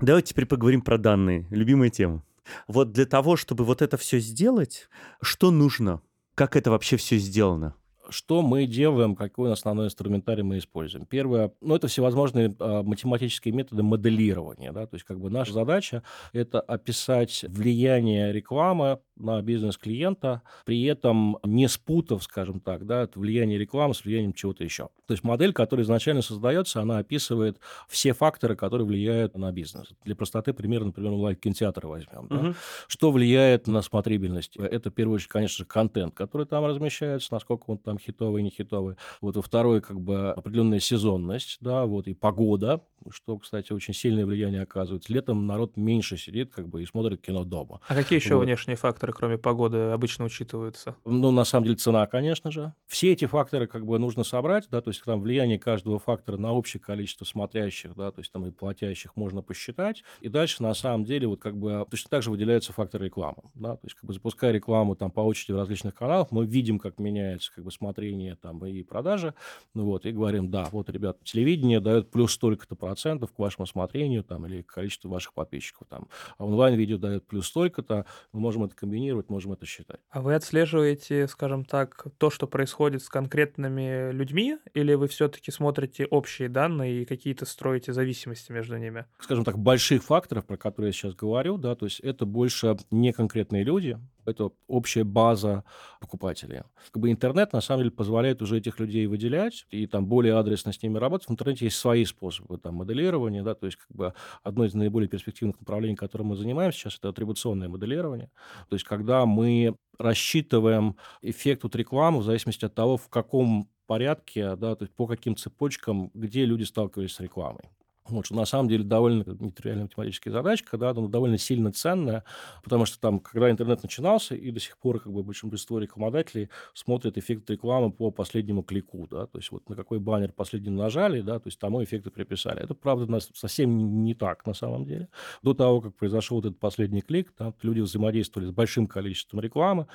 [0.00, 1.46] Давайте теперь поговорим про данные.
[1.50, 2.24] Любимая тема.
[2.66, 4.88] Вот для того, чтобы вот это все сделать,
[5.22, 6.00] что нужно?
[6.34, 7.74] Как это вообще все сделано?
[8.12, 11.06] Что мы делаем, какой основной инструментарий мы используем?
[11.06, 16.02] Первое, ну, это всевозможные а, математические методы моделирования, да, то есть как бы наша задача–
[16.32, 23.58] это описать влияние рекламы на бизнес клиента, при этом не спутав, скажем так, да, влияние
[23.58, 24.88] рекламы с влиянием чего-то еще.
[25.06, 29.88] То есть модель, которая изначально создается, она описывает все факторы, которые влияют на бизнес.
[30.04, 32.26] Для простоты примера, например, онлайн-кинотеатра возьмем.
[32.28, 32.36] Да?
[32.36, 32.54] Угу.
[32.88, 34.56] Что влияет на смотрибельность?
[34.56, 38.50] Это, в первую очередь, конечно же, контент, который там размещается, насколько он там хитовый, не
[38.50, 38.96] хитовый.
[39.20, 44.26] Вот, во второй, как бы, определенная сезонность, да, вот, и погода, что, кстати, очень сильное
[44.26, 45.08] влияние оказывает.
[45.08, 47.80] Летом народ меньше сидит, как бы, и смотрит кино дома.
[47.88, 48.44] А какие еще вот.
[48.44, 50.96] внешние факторы, кроме погоды, обычно учитываются?
[51.04, 52.74] Ну, на самом деле, цена, конечно же.
[52.86, 56.52] Все эти факторы, как бы, нужно собрать, да, то есть там влияние каждого фактора на
[56.52, 60.02] общее количество смотрящих, да, то есть там и платящих можно посчитать.
[60.20, 63.76] И дальше, на самом деле, вот как бы точно так же выделяются факторы рекламы, да,
[63.76, 66.98] то есть как бы запуская рекламу там по очереди в различных каналах, мы видим, как
[66.98, 69.34] меняется как бы смотрение там и продажи,
[69.74, 74.24] ну вот, и говорим, да, вот, ребят, телевидение дает плюс столько-то процентов к вашему смотрению
[74.24, 78.74] там или к количеству ваших подписчиков там, а онлайн-видео дает плюс столько-то, мы можем это
[78.74, 80.00] комбинировать, можем это считать.
[80.10, 86.06] А вы отслеживаете, скажем так, то, что происходит с конкретными людьми, или вы все-таки смотрите
[86.06, 89.04] общие данные и какие-то строите зависимости между ними?
[89.18, 93.12] Скажем так, больших факторов, про которые я сейчас говорю, да, то есть это больше не
[93.12, 95.64] конкретные люди, это общая база
[96.00, 96.62] покупателей.
[96.90, 100.72] Как бы интернет, на самом деле, позволяет уже этих людей выделять и там более адресно
[100.72, 101.28] с ними работать.
[101.28, 105.08] В интернете есть свои способы там, моделирования, да, то есть как бы одно из наиболее
[105.08, 108.30] перспективных направлений, которым мы занимаемся сейчас, это атрибуционное моделирование.
[108.68, 114.56] То есть когда мы рассчитываем эффект от рекламы в зависимости от того, в каком порядке,
[114.56, 117.64] да, то есть по каким цепочкам, где люди сталкивались с рекламой.
[118.08, 122.24] Вот, что на самом деле довольно нетривиальная математическая задачка, да, но довольно сильно ценная,
[122.64, 127.16] потому что там, когда интернет начинался, и до сих пор как бы большинство рекламодателей смотрят
[127.16, 131.38] эффект рекламы по последнему клику, да, то есть вот на какой баннер последний нажали, да,
[131.38, 132.60] то есть тому эффекты приписали.
[132.60, 135.08] Это, правда, совсем не так на самом деле.
[135.42, 139.86] До того, как произошел вот этот последний клик, да, люди взаимодействовали с большим количеством рекламы,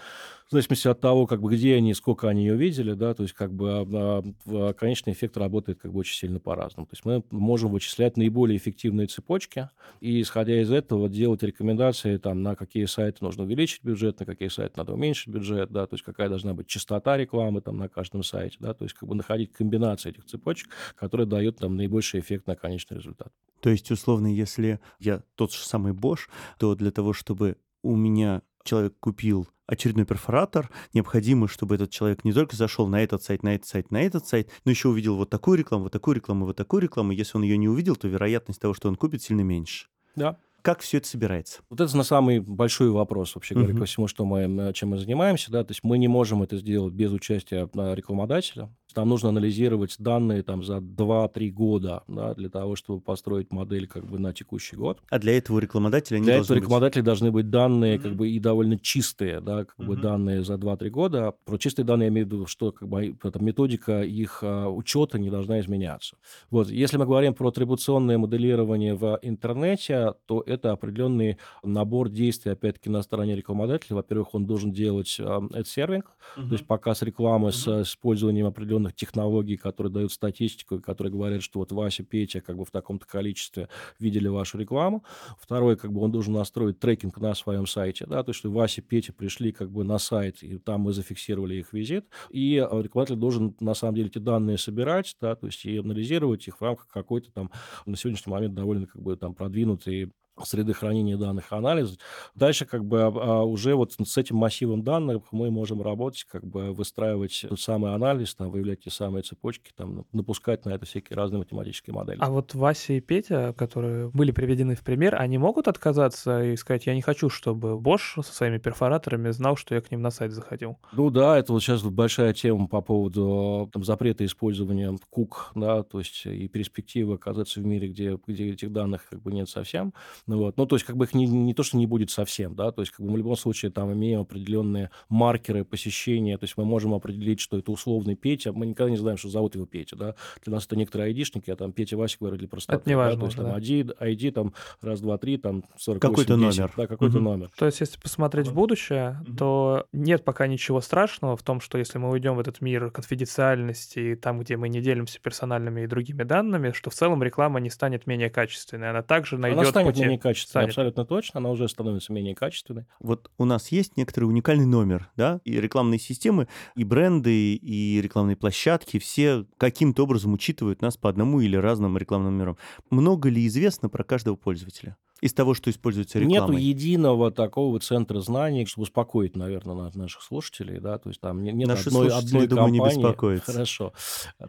[0.47, 3.35] в зависимости от того, как бы где они, сколько они ее видели, да, то есть
[3.35, 6.87] как бы а, а, конечный эффект работает как бы очень сильно по-разному.
[6.87, 9.69] То есть мы можем вычислять вычислять наиболее эффективные цепочки
[10.01, 14.49] и, исходя из этого, делать рекомендации, там, на какие сайты нужно увеличить бюджет, на какие
[14.49, 18.23] сайты надо уменьшить бюджет, да, то есть какая должна быть частота рекламы там на каждом
[18.23, 22.47] сайте, да, то есть как бы находить комбинации этих цепочек, которые дают там наибольший эффект
[22.47, 23.31] на конечный результат.
[23.62, 26.29] То есть, условно, если я тот же самый Bosch,
[26.60, 32.34] то для того, чтобы у меня человек купил очередной перфоратор, необходимо, чтобы этот человек не
[32.34, 35.30] только зашел на этот сайт, на этот сайт, на этот сайт, но еще увидел вот
[35.30, 37.12] такую рекламу, вот такую рекламу, вот такую рекламу.
[37.12, 39.88] Если он ее не увидел, то вероятность того, что он купит, сильно меньше.
[40.15, 40.38] Да.
[40.63, 41.62] Как все это собирается?
[41.69, 43.80] Вот это на самый большой вопрос, вообще говоря, uh-huh.
[43.80, 45.51] ко всему, что мы, чем мы занимаемся.
[45.51, 45.63] Да?
[45.63, 48.69] То есть мы не можем это сделать без участия рекламодателя.
[48.97, 54.03] Там нужно анализировать данные там, за 2-3 года да, для того, чтобы построить модель как
[54.03, 55.03] бы на текущий год.
[55.12, 58.01] А для этого рекламодателя не Для этого рекламодателя должны быть данные mm-hmm.
[58.01, 59.86] как бы и довольно чистые, да, как mm-hmm.
[59.86, 61.36] бы данные за 2-3 года.
[61.45, 65.19] Про чистые данные я имею в виду, что как бы, эта методика их а, учета
[65.19, 66.15] не должна изменяться.
[66.49, 66.71] Вот.
[66.71, 73.03] Если мы говорим про атрибуционное моделирование в интернете, то это определенный набор действий, опять-таки, на
[73.03, 73.95] стороне рекламодателя.
[73.95, 76.05] Во-первых, он должен делать а, ad-сервинг,
[76.36, 76.47] mm-hmm.
[76.47, 77.83] то есть показ рекламы mm-hmm.
[77.83, 82.58] с использованием определенных определенных технологий, которые дают статистику, которые говорят, что вот Вася, Петя как
[82.58, 83.69] бы в таком-то количестве
[84.00, 85.04] видели вашу рекламу.
[85.39, 88.82] Второй, как бы он должен настроить трекинг на своем сайте, да, то есть что Вася,
[88.82, 93.56] Петя пришли как бы на сайт, и там мы зафиксировали их визит, и рекламодатель должен
[93.60, 97.32] на самом деле эти данные собирать, да, то есть и анализировать их в рамках какой-то
[97.32, 97.52] там
[97.86, 100.12] на сегодняшний момент довольно как бы там продвинутой
[100.43, 101.97] среды хранения данных анализ.
[102.36, 106.45] Дальше как бы а, а, уже вот с этим массивом данных мы можем работать, как
[106.45, 111.17] бы выстраивать тот самый анализ, там, выявлять те самые цепочки, там, напускать на это всякие
[111.17, 112.17] разные математические модели.
[112.19, 116.86] А вот Вася и Петя, которые были приведены в пример, они могут отказаться и сказать,
[116.86, 120.32] я не хочу, чтобы Bosch со своими перфораторами знал, что я к ним на сайт
[120.32, 120.78] заходил?
[120.91, 125.84] Ну да, это вот сейчас вот большая тема по поводу там, запрета использования кук, да,
[125.84, 129.93] то есть и перспективы оказаться в мире, где, где этих данных как бы нет совсем.
[130.27, 130.57] Ну, вот.
[130.57, 132.81] ну, то есть, как бы их не, не то, что не будет совсем, да, то
[132.81, 136.65] есть, как бы мы в любом случае там имеем определенные маркеры посещения, то есть мы
[136.65, 140.15] можем определить, что это условный Петя, мы никогда не знаем, что зовут его Петя, да,
[140.43, 142.73] для нас это некоторые айдишники, а там Петя, Вася говорили просто.
[142.73, 143.19] Это не важно, да?
[143.21, 143.43] то есть, да.
[143.43, 146.73] там ID, ID, там, раз, два, три, там, 48, Какой-то 10, номер.
[146.75, 147.23] Да, какой-то угу.
[147.23, 147.51] номер.
[147.57, 149.37] То есть, если посмотреть в будущее, угу.
[149.37, 154.19] то нет пока ничего страшного в том, что если мы уйдем в этот мир конфиденциальности,
[154.21, 158.07] там, где мы не делимся персональными и другими данными, что в целом реклама не станет
[158.07, 160.01] менее качественной, она также найдет она станет пути...
[160.01, 160.69] менее менее качественной, станет.
[160.69, 162.86] абсолютно точно, она уже становится менее качественной.
[162.99, 168.36] Вот у нас есть некоторый уникальный номер, да, и рекламные системы, и бренды, и рекламные
[168.36, 172.58] площадки, все каким-то образом учитывают нас по одному или разным рекламным номерам.
[172.89, 174.97] Много ли известно про каждого пользователя?
[175.21, 176.58] Из того, что используется рекламой?
[176.58, 181.67] Нету единого такого центра знаний, чтобы успокоить, наверное, наших слушателей, да, то есть там нет
[181.67, 183.01] Наши одной, слушатели, одной думаю, не компании.
[183.01, 183.51] беспокоятся.
[183.51, 183.93] Хорошо.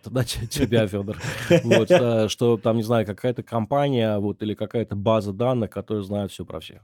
[0.03, 1.17] Тогда тебя, Федор.
[1.65, 6.31] Вот, э, что там, не знаю, какая-то компания вот, или какая-то база данных, которая знает
[6.31, 6.83] все про всех.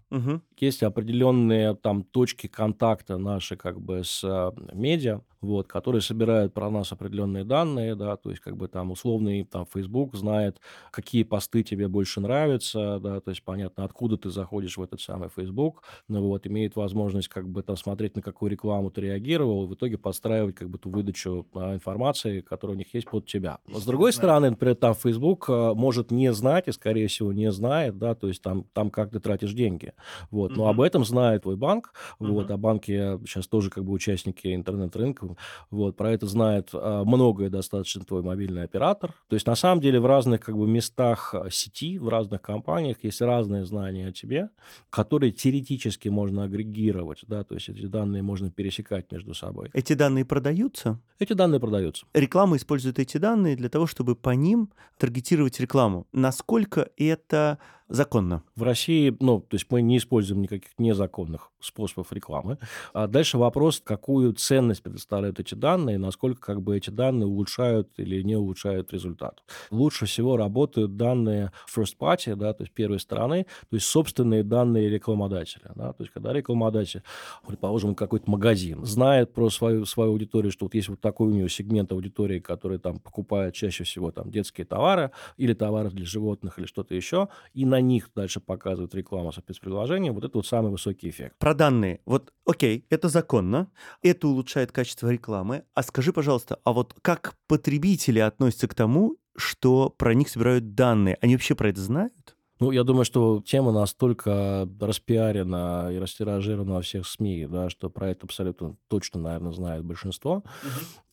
[0.58, 6.70] Есть определенные там точки контакта наши как бы с э, медиа, вот, которые собирают про
[6.70, 11.62] нас определенные данные, да, то есть как бы там условный там Facebook знает, какие посты
[11.62, 16.22] тебе больше нравятся, да, то есть понятно, откуда ты заходишь в этот самый Facebook, ну
[16.22, 19.98] вот, имеет возможность как бы там смотреть, на какую рекламу ты реагировал, и в итоге
[19.98, 23.58] подстраивать как бы ту выдачу а, информации, которая у них есть под тебя.
[23.72, 27.98] С другой стороны, например, там Facebook а, может не знать и, скорее всего, не знает,
[27.98, 29.92] да, то есть там, там как ты тратишь деньги,
[30.30, 34.54] вот, но об этом знает твой банк, вот, а банки сейчас тоже как бы участники
[34.54, 35.33] интернет-рынка,
[35.70, 39.12] вот, про это знает а, многое достаточно твой мобильный оператор.
[39.28, 42.98] То есть, на самом деле, в разных как бы местах а, сети, в разных компаниях
[43.02, 44.50] есть разные знания о тебе,
[44.90, 49.70] которые теоретически можно агрегировать, да, то есть эти данные можно пересекать между собой.
[49.72, 51.00] Эти данные продаются?
[51.18, 52.06] Эти данные продаются.
[52.14, 56.06] Реклама использует эти данные для того, чтобы по ним таргетировать рекламу.
[56.12, 58.42] Насколько это законно?
[58.56, 62.58] В России, ну, то есть мы не используем никаких незаконных способов рекламы.
[62.92, 68.22] А дальше вопрос, какую ценность предоставляют эти данные, насколько как бы эти данные улучшают или
[68.22, 69.42] не улучшают результат.
[69.70, 74.88] Лучше всего работают данные first party, да, то есть первой стороны, то есть собственные данные
[74.88, 75.72] рекламодателя.
[75.74, 77.02] Да, то есть когда рекламодатель,
[77.46, 81.48] предположим, какой-то магазин, знает про свою, свою аудиторию, что вот есть вот такой у него
[81.48, 86.66] сегмент аудитории, который там покупает чаще всего там детские товары или товары для животных или
[86.66, 91.36] что-то еще, и на них дальше показывают рекламу спецприложения, вот это вот самый высокий эффект.
[91.38, 92.00] Про данные.
[92.04, 93.70] Вот, окей, это законно,
[94.02, 95.64] это улучшает качество рекламы.
[95.74, 101.18] А скажи, пожалуйста, а вот как потребители относятся к тому, что про них собирают данные?
[101.20, 102.33] Они вообще про это знают?
[102.64, 108.08] Ну, я думаю, что тема настолько распиарена и растиражирована во всех СМИ, да, что про
[108.08, 110.42] это абсолютно точно, наверное, знает большинство.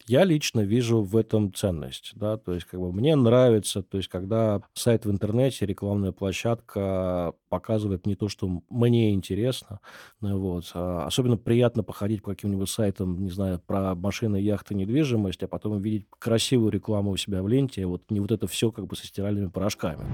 [0.07, 4.07] Я лично вижу в этом ценность, да, то есть как бы мне нравится, то есть
[4.07, 9.81] когда сайт в интернете, рекламная площадка показывает не то, что мне интересно,
[10.21, 15.43] ну вот, а особенно приятно походить по каким-нибудь сайтам, не знаю, про машины, яхты, недвижимость,
[15.43, 18.87] а потом увидеть красивую рекламу у себя в ленте, вот не вот это все как
[18.87, 20.05] бы со стиральными порошками.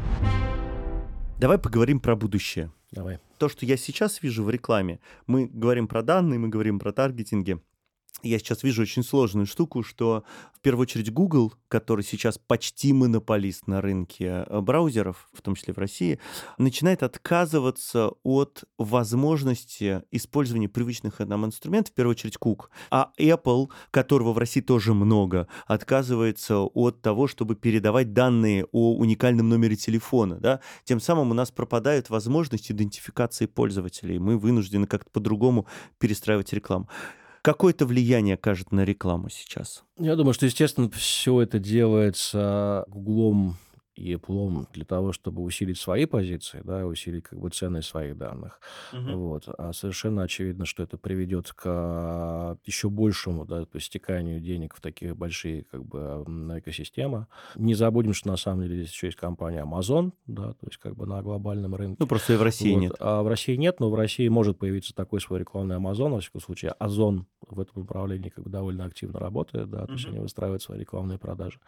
[1.40, 2.72] Давай поговорим про будущее.
[2.92, 3.20] Давай.
[3.38, 7.62] То, что я сейчас вижу в рекламе, мы говорим про данные, мы говорим про таргетинги.
[8.24, 13.68] Я сейчас вижу очень сложную штуку, что в первую очередь Google, который сейчас почти монополист
[13.68, 16.20] на рынке э, браузеров, в том числе в России,
[16.58, 22.70] начинает отказываться от возможности использования привычных нам инструментов, в первую очередь Cook.
[22.90, 29.48] А Apple, которого в России тоже много, отказывается от того, чтобы передавать данные о уникальном
[29.48, 30.38] номере телефона.
[30.38, 30.60] Да?
[30.86, 34.18] Тем самым у нас пропадает возможность идентификации пользователей.
[34.18, 35.68] Мы вынуждены как-то по-другому
[36.00, 36.90] перестраивать рекламу.
[37.48, 39.86] Какое-то влияние окажет на рекламу сейчас?
[39.98, 43.56] Я думаю, что, естественно, все это делается Гуглом
[43.98, 48.60] и Apple для того, чтобы усилить свои позиции, да, усилить как бы ценность своих данных.
[48.94, 49.46] Вот.
[49.58, 55.14] А совершенно очевидно, что это приведет к еще большему да, есть стеканию денег в такие
[55.14, 56.24] большие как бы
[56.58, 57.28] экосистемы.
[57.56, 60.96] Не забудем, что на самом деле здесь еще есть компания Amazon, да, то есть как
[60.96, 61.98] бы на глобальном рынке.
[62.00, 62.82] Ну, просто и в России Вот.
[62.82, 62.94] нет.
[63.00, 66.42] А в России нет, но в России может появиться такой свой рекламный Амазон, во всяком
[66.42, 70.14] случае, Озон в этом направлении как бы довольно активно работает, да, то есть Мгм.
[70.16, 71.60] они выстраивают свои рекламные продажи.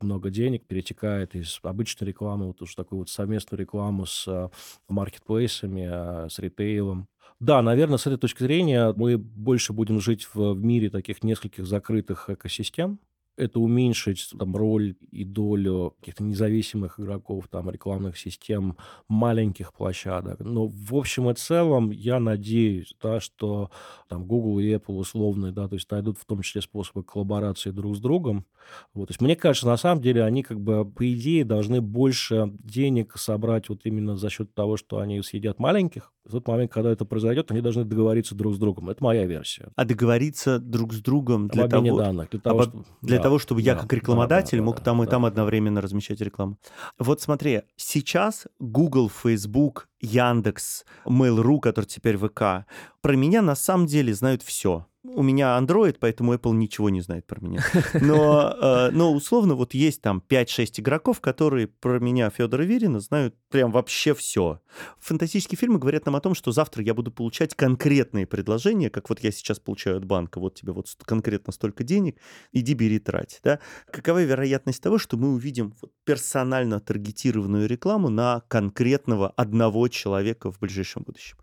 [0.00, 4.50] Много денег перетекает из обычной рекламы, вот уж такую вот совместную рекламу с а,
[4.88, 7.08] маркетплейсами, а, с ритейлом.
[7.40, 11.66] Да, наверное, с этой точки зрения мы больше будем жить в, в мире таких нескольких
[11.66, 12.98] закрытых экосистем,
[13.40, 18.76] это уменьшить там, роль и долю каких-то независимых игроков, там, рекламных систем,
[19.08, 20.40] маленьких площадок.
[20.40, 23.70] Но в общем и целом я надеюсь, да, что
[24.08, 27.96] там Google и Apple условные, да, то есть найдут в том числе способы коллаборации друг
[27.96, 28.46] с другом.
[28.94, 32.52] Вот, то есть мне кажется, на самом деле они как бы по идее должны больше
[32.58, 36.12] денег собрать вот именно за счет того, что они съедят маленьких.
[36.24, 38.90] В тот момент, когда это произойдет, они должны договориться друг с другом.
[38.90, 39.68] Это моя версия.
[39.74, 42.30] А договориться друг с другом для Об того, данных.
[42.30, 44.76] Для того, об- чтобы- для да, того, чтобы я да, как да, рекламодатель да, мог
[44.76, 45.10] да, там и да.
[45.10, 46.58] там одновременно размещать рекламу.
[46.98, 52.66] Вот смотри, сейчас Google, Facebook, Яндекс, Mail.ru, который теперь ВК,
[53.00, 54.86] про меня на самом деле знают все.
[55.02, 57.64] у меня Android, поэтому Apple ничего не знает про меня.
[58.00, 63.34] Но, э, но условно вот есть там 5-6 игроков, которые про меня, Федора Верина, знают
[63.48, 64.60] прям вообще все.
[64.98, 69.20] Фантастические фильмы говорят нам о том, что завтра я буду получать конкретные предложения, как вот
[69.20, 72.18] я сейчас получаю от банка, вот тебе вот конкретно столько денег,
[72.52, 73.40] иди бери, трать.
[73.42, 73.58] Да?
[73.90, 75.74] Какова вероятность того, что мы увидим
[76.04, 81.36] персонально таргетированную рекламу на конкретного одного человека в ближайшем будущем?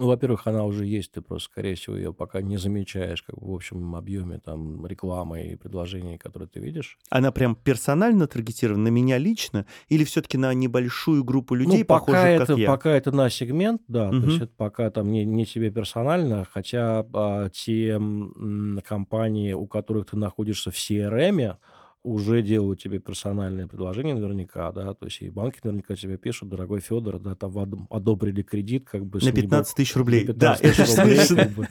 [0.00, 3.52] Ну, во-первых, она уже есть, ты просто, скорее всего, ее пока не замечаешь, как в
[3.52, 6.96] общем объеме там рекламы и предложений, которые ты видишь.
[7.10, 12.06] Она прям персонально таргетирована на меня лично или все-таки на небольшую группу людей, ну, пока
[12.06, 12.66] похожих, это, как я?
[12.66, 14.20] Пока это на сегмент, да, угу.
[14.20, 19.66] то есть это пока там не, не тебе персонально, хотя а, те м, компании, у
[19.66, 21.58] которых ты находишься в CRM,
[22.02, 26.80] уже делают тебе персональные предложения наверняка, да, то есть и банки наверняка тебе пишут, дорогой
[26.80, 29.20] Федор, да, там одобрили кредит, как бы...
[29.22, 31.68] На 15 тысяч рублей, 15 да, это рублей, как бы,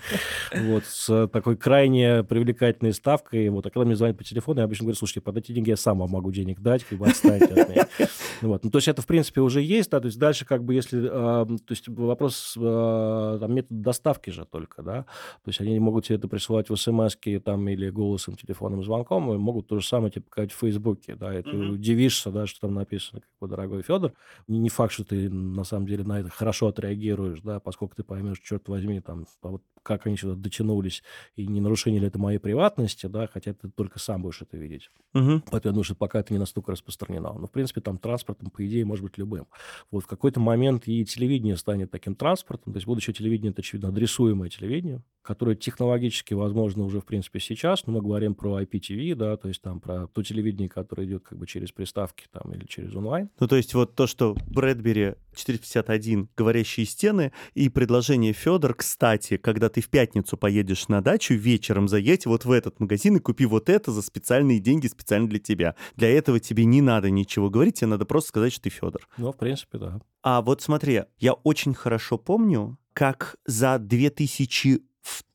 [0.54, 4.84] вот, с такой крайне привлекательной ставкой, вот, а когда мне звонят по телефону, я обычно
[4.84, 7.70] говорю, слушайте, под эти деньги я сам вам могу денег дать, как бы отстаньте от
[7.70, 7.88] меня.
[8.42, 10.74] Вот, ну, то есть это, в принципе, уже есть, да, то есть дальше, как бы,
[10.74, 15.04] если, э, то есть вопрос, э, там, метод доставки же только, да,
[15.44, 19.38] то есть они могут тебе это присылать в смс там, или голосом, телефонным звонком, и
[19.38, 21.72] могут то же самое тебе показать в Фейсбуке, да, и ты mm-hmm.
[21.72, 24.14] удивишься, да, что там написано, как бы, дорогой Федор.
[24.48, 28.04] Не, не факт, что ты на самом деле на это хорошо отреагируешь, да, поскольку ты
[28.04, 31.04] поймешь, черт возьми, там, а вот как они сюда дотянулись,
[31.36, 34.90] и не нарушение ли это моей приватности, да, хотя ты только сам будешь это видеть.
[35.14, 35.44] Угу.
[35.52, 37.34] Поэтому я думаю, что пока это не настолько распространено.
[37.34, 39.48] Но, в принципе, там транспортом, по идее, может быть любым.
[39.92, 43.90] Вот в какой-то момент и телевидение станет таким транспортом, то есть будущее телевидение– это, очевидно,
[43.90, 49.38] адресуемое телевидение, которое технологически возможно уже, в принципе, сейчас, но мы говорим про IPTV, да,
[49.38, 52.96] то есть там про то телевидение, которое идет как бы через приставки там или через
[52.96, 53.30] онлайн.
[53.40, 59.69] Ну, то есть вот то, что Брэдбери 451 «Говорящие стены» и предложение Федор, кстати, когда
[59.70, 63.70] ты в пятницу поедешь на дачу, вечером заедь вот в этот магазин и купи вот
[63.70, 65.76] это за специальные деньги специально для тебя.
[65.96, 69.08] Для этого тебе не надо ничего говорить, тебе надо просто сказать, что ты Федор.
[69.18, 70.02] Ну, в принципе, да.
[70.22, 74.82] А вот смотри, я очень хорошо помню, как за 2000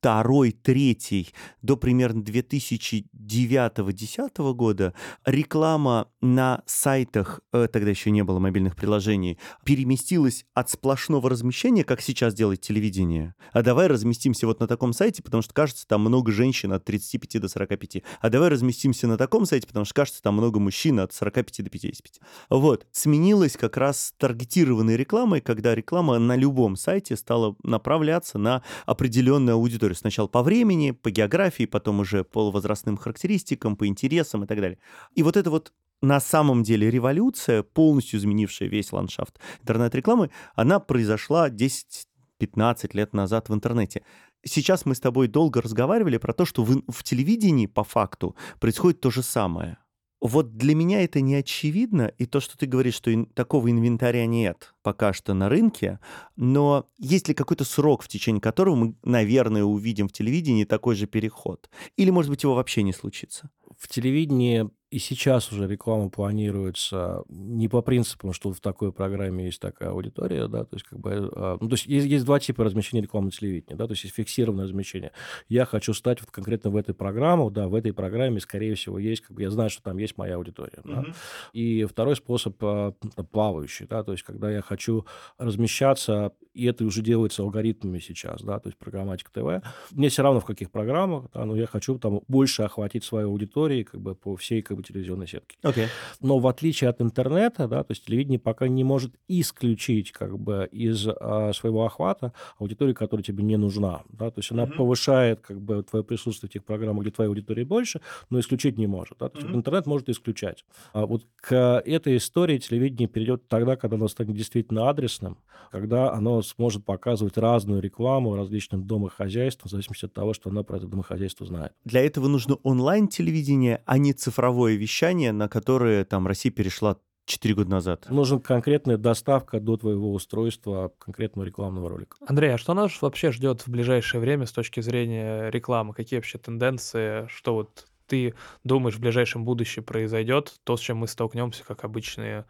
[0.04, 1.32] второй, третий,
[1.62, 4.92] до примерно 2009-2010 года
[5.24, 12.02] реклама на сайтах, э, тогда еще не было мобильных приложений, переместилась от сплошного размещения, как
[12.02, 13.34] сейчас делает телевидение.
[13.54, 17.40] А давай разместимся вот на таком сайте, потому что, кажется, там много женщин от 35
[17.40, 18.02] до 45.
[18.20, 21.70] А давай разместимся на таком сайте, потому что, кажется, там много мужчин от 45 до
[21.70, 22.20] 55.
[22.50, 22.86] Вот.
[22.92, 29.93] Сменилась как раз таргетированной рекламой, когда реклама на любом сайте стала направляться на определенную аудиторию.
[29.94, 34.78] Сначала по времени, по географии, потом уже по возрастным характеристикам, по интересам и так далее.
[35.14, 35.72] И вот это вот
[36.02, 43.54] на самом деле революция, полностью изменившая весь ландшафт интернет-рекламы, она произошла 10-15 лет назад в
[43.54, 44.02] интернете.
[44.44, 49.00] Сейчас мы с тобой долго разговаривали про то, что в, в телевидении по факту происходит
[49.00, 49.78] то же самое.
[50.24, 54.74] Вот для меня это не очевидно, и то, что ты говоришь, что такого инвентаря нет
[54.80, 56.00] пока что на рынке,
[56.34, 61.06] но есть ли какой-то срок, в течение которого мы, наверное, увидим в телевидении такой же
[61.06, 61.68] переход?
[61.98, 63.50] Или, может быть, его вообще не случится?
[63.78, 69.60] В телевидении и сейчас уже реклама планируется не по принципам, что в такой программе есть
[69.60, 72.62] такая аудитория, да, то есть как бы, а, ну, то есть есть, есть два типа
[72.62, 75.10] размещения рекламы на телевидении, да, то есть есть фиксированное размещение.
[75.48, 79.22] Я хочу стать вот конкретно в этой программе, да, в этой программе, скорее всего, есть,
[79.22, 81.00] как бы, я знаю, что там есть моя аудитория, да.
[81.00, 81.14] Mm-hmm.
[81.54, 82.92] И второй способ а,
[83.32, 85.06] плавающий, да, то есть когда я хочу
[85.38, 89.66] размещаться, и это уже делается алгоритмами сейчас, да, то есть программатика ТВ.
[89.90, 93.84] Мне все равно в каких программах, да, но я хочу там больше охватить свою аудиторию,
[93.84, 95.56] как бы по всей как бы телевизионной сетки.
[95.62, 95.88] Okay.
[96.20, 100.68] Но в отличие от интернета, да, то есть телевидение пока не может исключить как бы
[100.70, 104.02] из а, своего охвата аудиторию, которая тебе не нужна.
[104.08, 104.76] Да, то есть она mm-hmm.
[104.76, 108.86] повышает как бы твое присутствие в тех программах, где твоей аудитории больше, но исключить не
[108.86, 109.18] может.
[109.18, 109.28] Да?
[109.28, 109.56] То есть mm-hmm.
[109.56, 110.64] интернет может исключать.
[110.92, 115.38] А вот к этой истории телевидение перейдет тогда, когда оно станет действительно адресным,
[115.70, 120.76] когда оно сможет показывать разную рекламу различным домохозяйствам, в зависимости от того, что оно про
[120.76, 121.72] это домохозяйство знает.
[121.84, 126.96] Для этого нужно онлайн-телевидение, а не цифровое вещание, на которое там Россия перешла
[127.26, 128.06] 4 года назад.
[128.10, 132.16] Нужна конкретная доставка до твоего устройства конкретного рекламного ролика.
[132.26, 135.94] Андрей, а что нас вообще ждет в ближайшее время с точки зрения рекламы?
[135.94, 137.26] Какие вообще тенденции?
[137.28, 140.54] Что вот ты думаешь в ближайшем будущем произойдет?
[140.64, 142.44] То, с чем мы столкнемся как обычные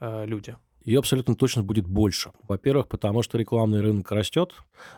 [0.00, 0.56] э, люди?
[0.88, 2.32] Ее абсолютно точно будет больше.
[2.48, 4.54] Во-первых, потому что рекламный рынок растет.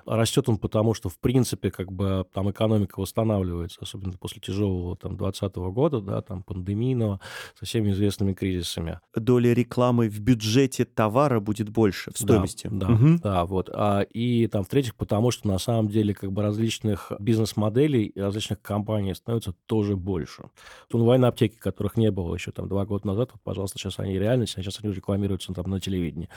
[0.06, 5.16] Растет он потому, что, в принципе, как бы там экономика восстанавливается, особенно после тяжелого там
[5.16, 7.18] 2020 года, да, там пандемийного,
[7.58, 9.00] со всеми известными кризисами.
[9.16, 12.68] Доля рекламы в бюджете товара будет больше в стоимости.
[12.70, 13.06] Да, да, угу.
[13.20, 13.68] да вот.
[13.72, 18.62] А, и там, в-третьих, потому что на самом деле как бы различных бизнес-моделей и различных
[18.62, 20.50] компаний становится тоже больше.
[20.92, 24.62] Онлайн-аптеки, которых не было еще там два года назад, вот, пожалуйста, сейчас они реальность, а
[24.62, 26.28] сейчас они рекламируются там на телевидении.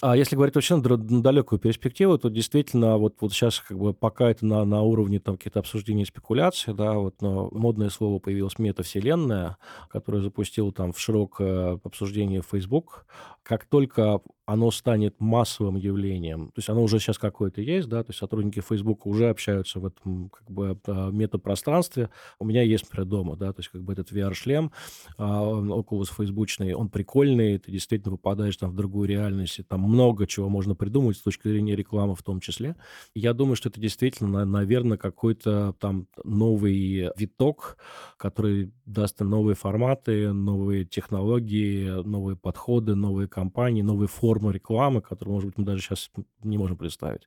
[0.00, 4.30] А если говорить вообще на, далекую перспективу, то действительно вот, вот сейчас как бы пока
[4.30, 8.58] это на, на уровне там какие-то обсуждения и спекуляции, да, вот, но модное слово появилось
[8.58, 9.56] метавселенная,
[9.90, 13.06] которое запустил там в широкое обсуждение Facebook.
[13.46, 16.46] Как только оно станет массовым явлением.
[16.48, 19.86] То есть оно уже сейчас какое-то есть, да, то есть сотрудники Facebook уже общаются в
[19.86, 22.10] этом как бы а, метапространстве.
[22.38, 24.70] У меня есть, например, дома, да, то есть как бы этот VR-шлем
[25.18, 30.28] а, Oculus фейсбучный, он прикольный, ты действительно попадаешь там в другую реальность, и там много
[30.28, 32.76] чего можно придумать с точки зрения рекламы в том числе.
[33.14, 37.78] Я думаю, что это действительно, наверное, какой-то там новый виток,
[38.16, 45.50] который даст новые форматы, новые технологии, новые подходы, новые компании, новые формы рекламы, которую, может
[45.50, 46.10] быть, мы даже сейчас
[46.42, 47.26] не можем представить.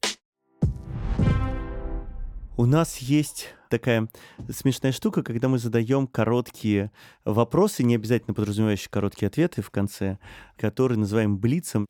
[2.58, 4.10] У нас есть такая
[4.50, 6.92] смешная штука, когда мы задаем короткие
[7.26, 10.18] вопросы, не обязательно подразумевающие короткие ответы в конце,
[10.58, 11.86] которые называем блицем.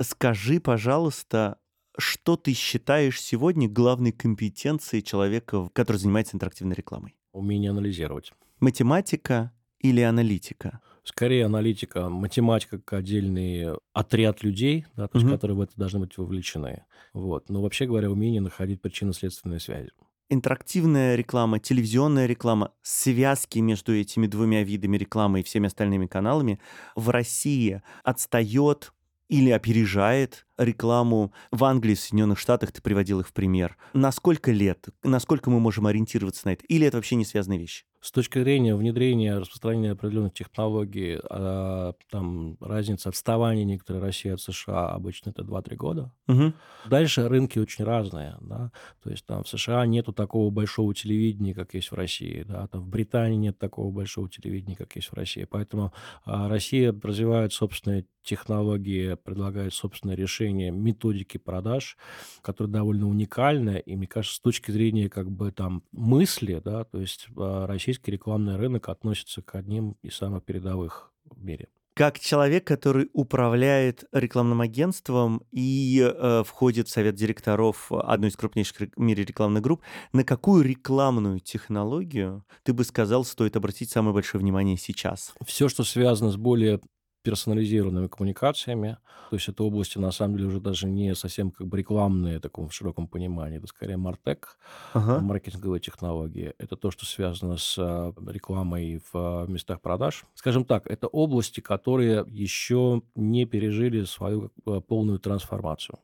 [0.00, 1.58] Скажи, пожалуйста,
[1.98, 7.16] что ты считаешь сегодня главной компетенцией человека, который занимается интерактивной рекламой?
[7.32, 8.32] Умение анализировать.
[8.60, 10.80] Математика или аналитика?
[11.08, 16.16] Скорее аналитика, математика как отдельный отряд людей, да, то есть, которые в это должны быть
[16.18, 16.84] вовлечены.
[17.14, 17.48] Вот.
[17.48, 19.90] Но вообще говоря, умение находить причинно-следственные связи.
[20.30, 26.60] Интерактивная реклама, телевизионная реклама, связки между этими двумя видами рекламы и всеми остальными каналами
[26.94, 28.92] в России отстает
[29.28, 33.76] или опережает рекламу в Англии, в Соединенных Штатах, ты приводил их в пример.
[33.94, 34.88] На сколько лет?
[35.02, 36.64] Насколько мы можем ориентироваться на это?
[36.66, 37.84] Или это вообще не связанные вещи?
[38.00, 44.90] С точки зрения внедрения, распространения определенных технологий, а, там разница отставания некоторой России от США
[44.90, 46.12] обычно это 2-3 года.
[46.28, 46.52] Угу.
[46.86, 48.36] Дальше рынки очень разные.
[48.40, 48.70] Да?
[49.02, 52.44] То есть там в США нету такого большого телевидения, как есть в России.
[52.46, 52.68] Да?
[52.68, 55.44] Там в Британии нет такого большого телевидения, как есть в России.
[55.44, 55.92] Поэтому
[56.24, 61.96] а, Россия развивает собственные технологии, предлагает собственные решения, методики продаж,
[62.42, 63.82] которые довольно уникальны.
[63.84, 68.10] И мне кажется, с точки зрения как бы там мысли, да, то есть а, российский
[68.10, 71.68] рекламный рынок относится к одним из самых передовых в мире.
[71.98, 78.90] Как человек, который управляет рекламным агентством и э, входит в совет директоров одной из крупнейших
[78.94, 79.82] в мире рекламных групп,
[80.12, 85.34] на какую рекламную технологию ты бы сказал, стоит обратить самое большое внимание сейчас?
[85.44, 86.80] Все, что связано с более
[87.22, 88.98] персонализированными коммуникациями.
[89.30, 92.40] То есть это области, на самом деле, уже даже не совсем как бы рекламные в
[92.40, 93.58] таком широком понимании.
[93.58, 94.58] Это скорее мартек,
[94.94, 95.20] ага.
[95.20, 96.54] маркетинговые технологии.
[96.58, 100.24] Это то, что связано с а, рекламой в местах продаж.
[100.34, 105.98] Скажем так, это области, которые еще не пережили свою а, полную трансформацию.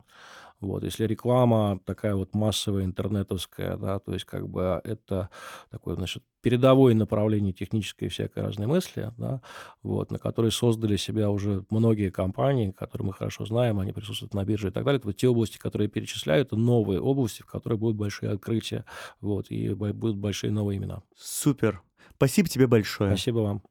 [0.61, 5.29] Вот, если реклама такая вот массовая, интернетовская, да, то есть как бы это
[5.69, 9.41] такое, значит, передовое направление технической всякой разной мысли, да,
[9.83, 14.45] вот, на которой создали себя уже многие компании, которые мы хорошо знаем, они присутствуют на
[14.45, 14.99] бирже и так далее.
[14.99, 18.85] Это вот те области, которые перечисляют, это новые области, в которых будут большие открытия,
[19.21, 21.01] вот, и будут большие новые имена.
[21.17, 21.81] Супер.
[22.15, 23.11] Спасибо тебе большое.
[23.11, 23.61] Спасибо вам.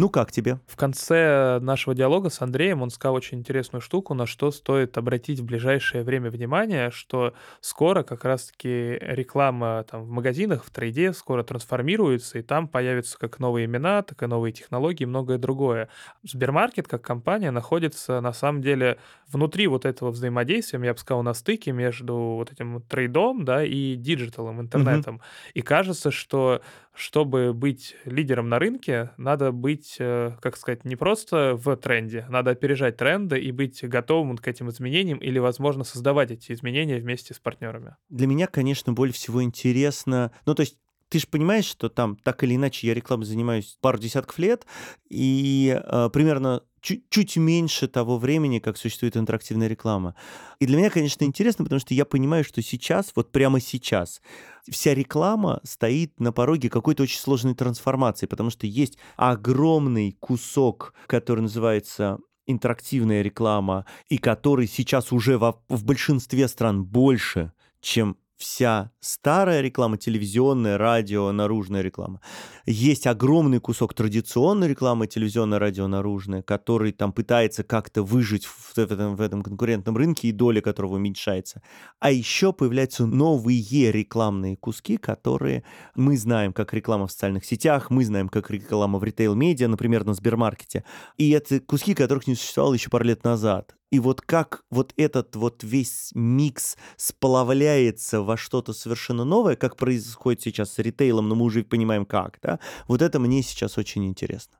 [0.00, 0.58] Ну, как тебе?
[0.66, 5.40] В конце нашего диалога с Андреем он сказал очень интересную штуку, на что стоит обратить
[5.40, 11.42] в ближайшее время внимание, что скоро как раз-таки реклама там в магазинах, в трейде скоро
[11.42, 15.90] трансформируется, и там появятся как новые имена, так и новые технологии и многое другое.
[16.22, 18.96] Сбермаркет как компания находится на самом деле
[19.28, 23.96] внутри вот этого взаимодействия, я бы сказал, на стыке между вот этим трейдом, да, и
[23.96, 25.16] диджиталом, интернетом.
[25.16, 25.50] Mm-hmm.
[25.52, 26.62] И кажется, что
[27.00, 32.50] чтобы быть лидером на рынке, надо быть, э, как сказать, не просто в тренде, надо
[32.52, 37.38] опережать тренды и быть готовым к этим изменениям или, возможно, создавать эти изменения вместе с
[37.38, 37.96] партнерами.
[38.08, 40.78] Для меня, конечно, более всего интересно, ну, то есть
[41.10, 44.64] ты же понимаешь, что там так или иначе я рекламой занимаюсь пару десятков лет,
[45.08, 50.14] и э, примерно чуть, чуть меньше того времени, как существует интерактивная реклама.
[50.60, 54.22] И для меня, конечно, интересно, потому что я понимаю, что сейчас, вот прямо сейчас,
[54.70, 61.40] вся реклама стоит на пороге какой-то очень сложной трансформации, потому что есть огромный кусок, который
[61.40, 69.60] называется интерактивная реклама, и который сейчас уже во, в большинстве стран больше, чем вся старая
[69.60, 72.20] реклама, телевизионная, радио, наружная реклама.
[72.64, 79.14] Есть огромный кусок традиционной рекламы, телевизионная, радио, наружная, который там пытается как-то выжить в этом,
[79.14, 81.62] в этом конкурентном рынке и доля которого уменьшается.
[81.98, 85.62] А еще появляются новые рекламные куски, которые
[85.94, 90.14] мы знаем как реклама в социальных сетях, мы знаем как реклама в ритейл-медиа, например, на
[90.14, 90.84] Сбермаркете.
[91.18, 93.74] И это куски, которых не существовало еще пару лет назад.
[93.90, 100.42] И вот как вот этот вот весь микс сплавляется во что-то совершенно новое, как происходит
[100.42, 104.56] сейчас с ритейлом, но мы уже понимаем как, да, вот это мне сейчас очень интересно.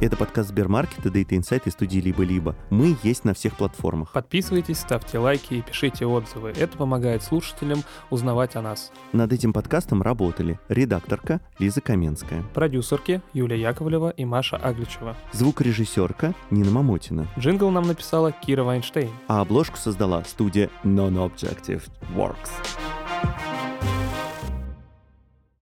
[0.00, 2.54] Это подкаст Сбермаркета, Data Insight и студии «Либо-либо».
[2.70, 4.12] Мы есть на всех платформах.
[4.12, 6.50] Подписывайтесь, ставьте лайки и пишите отзывы.
[6.50, 8.92] Это помогает слушателям узнавать о нас.
[9.12, 16.70] Над этим подкастом работали редакторка Лиза Каменская, продюсерки Юлия Яковлева и Маша Агличева, звукорежиссерка Нина
[16.70, 17.26] Мамотина.
[17.36, 19.10] Джингл нам написала Кира Вайнштейн.
[19.26, 21.82] А обложку создала студия Non-Objective
[22.14, 22.50] Works.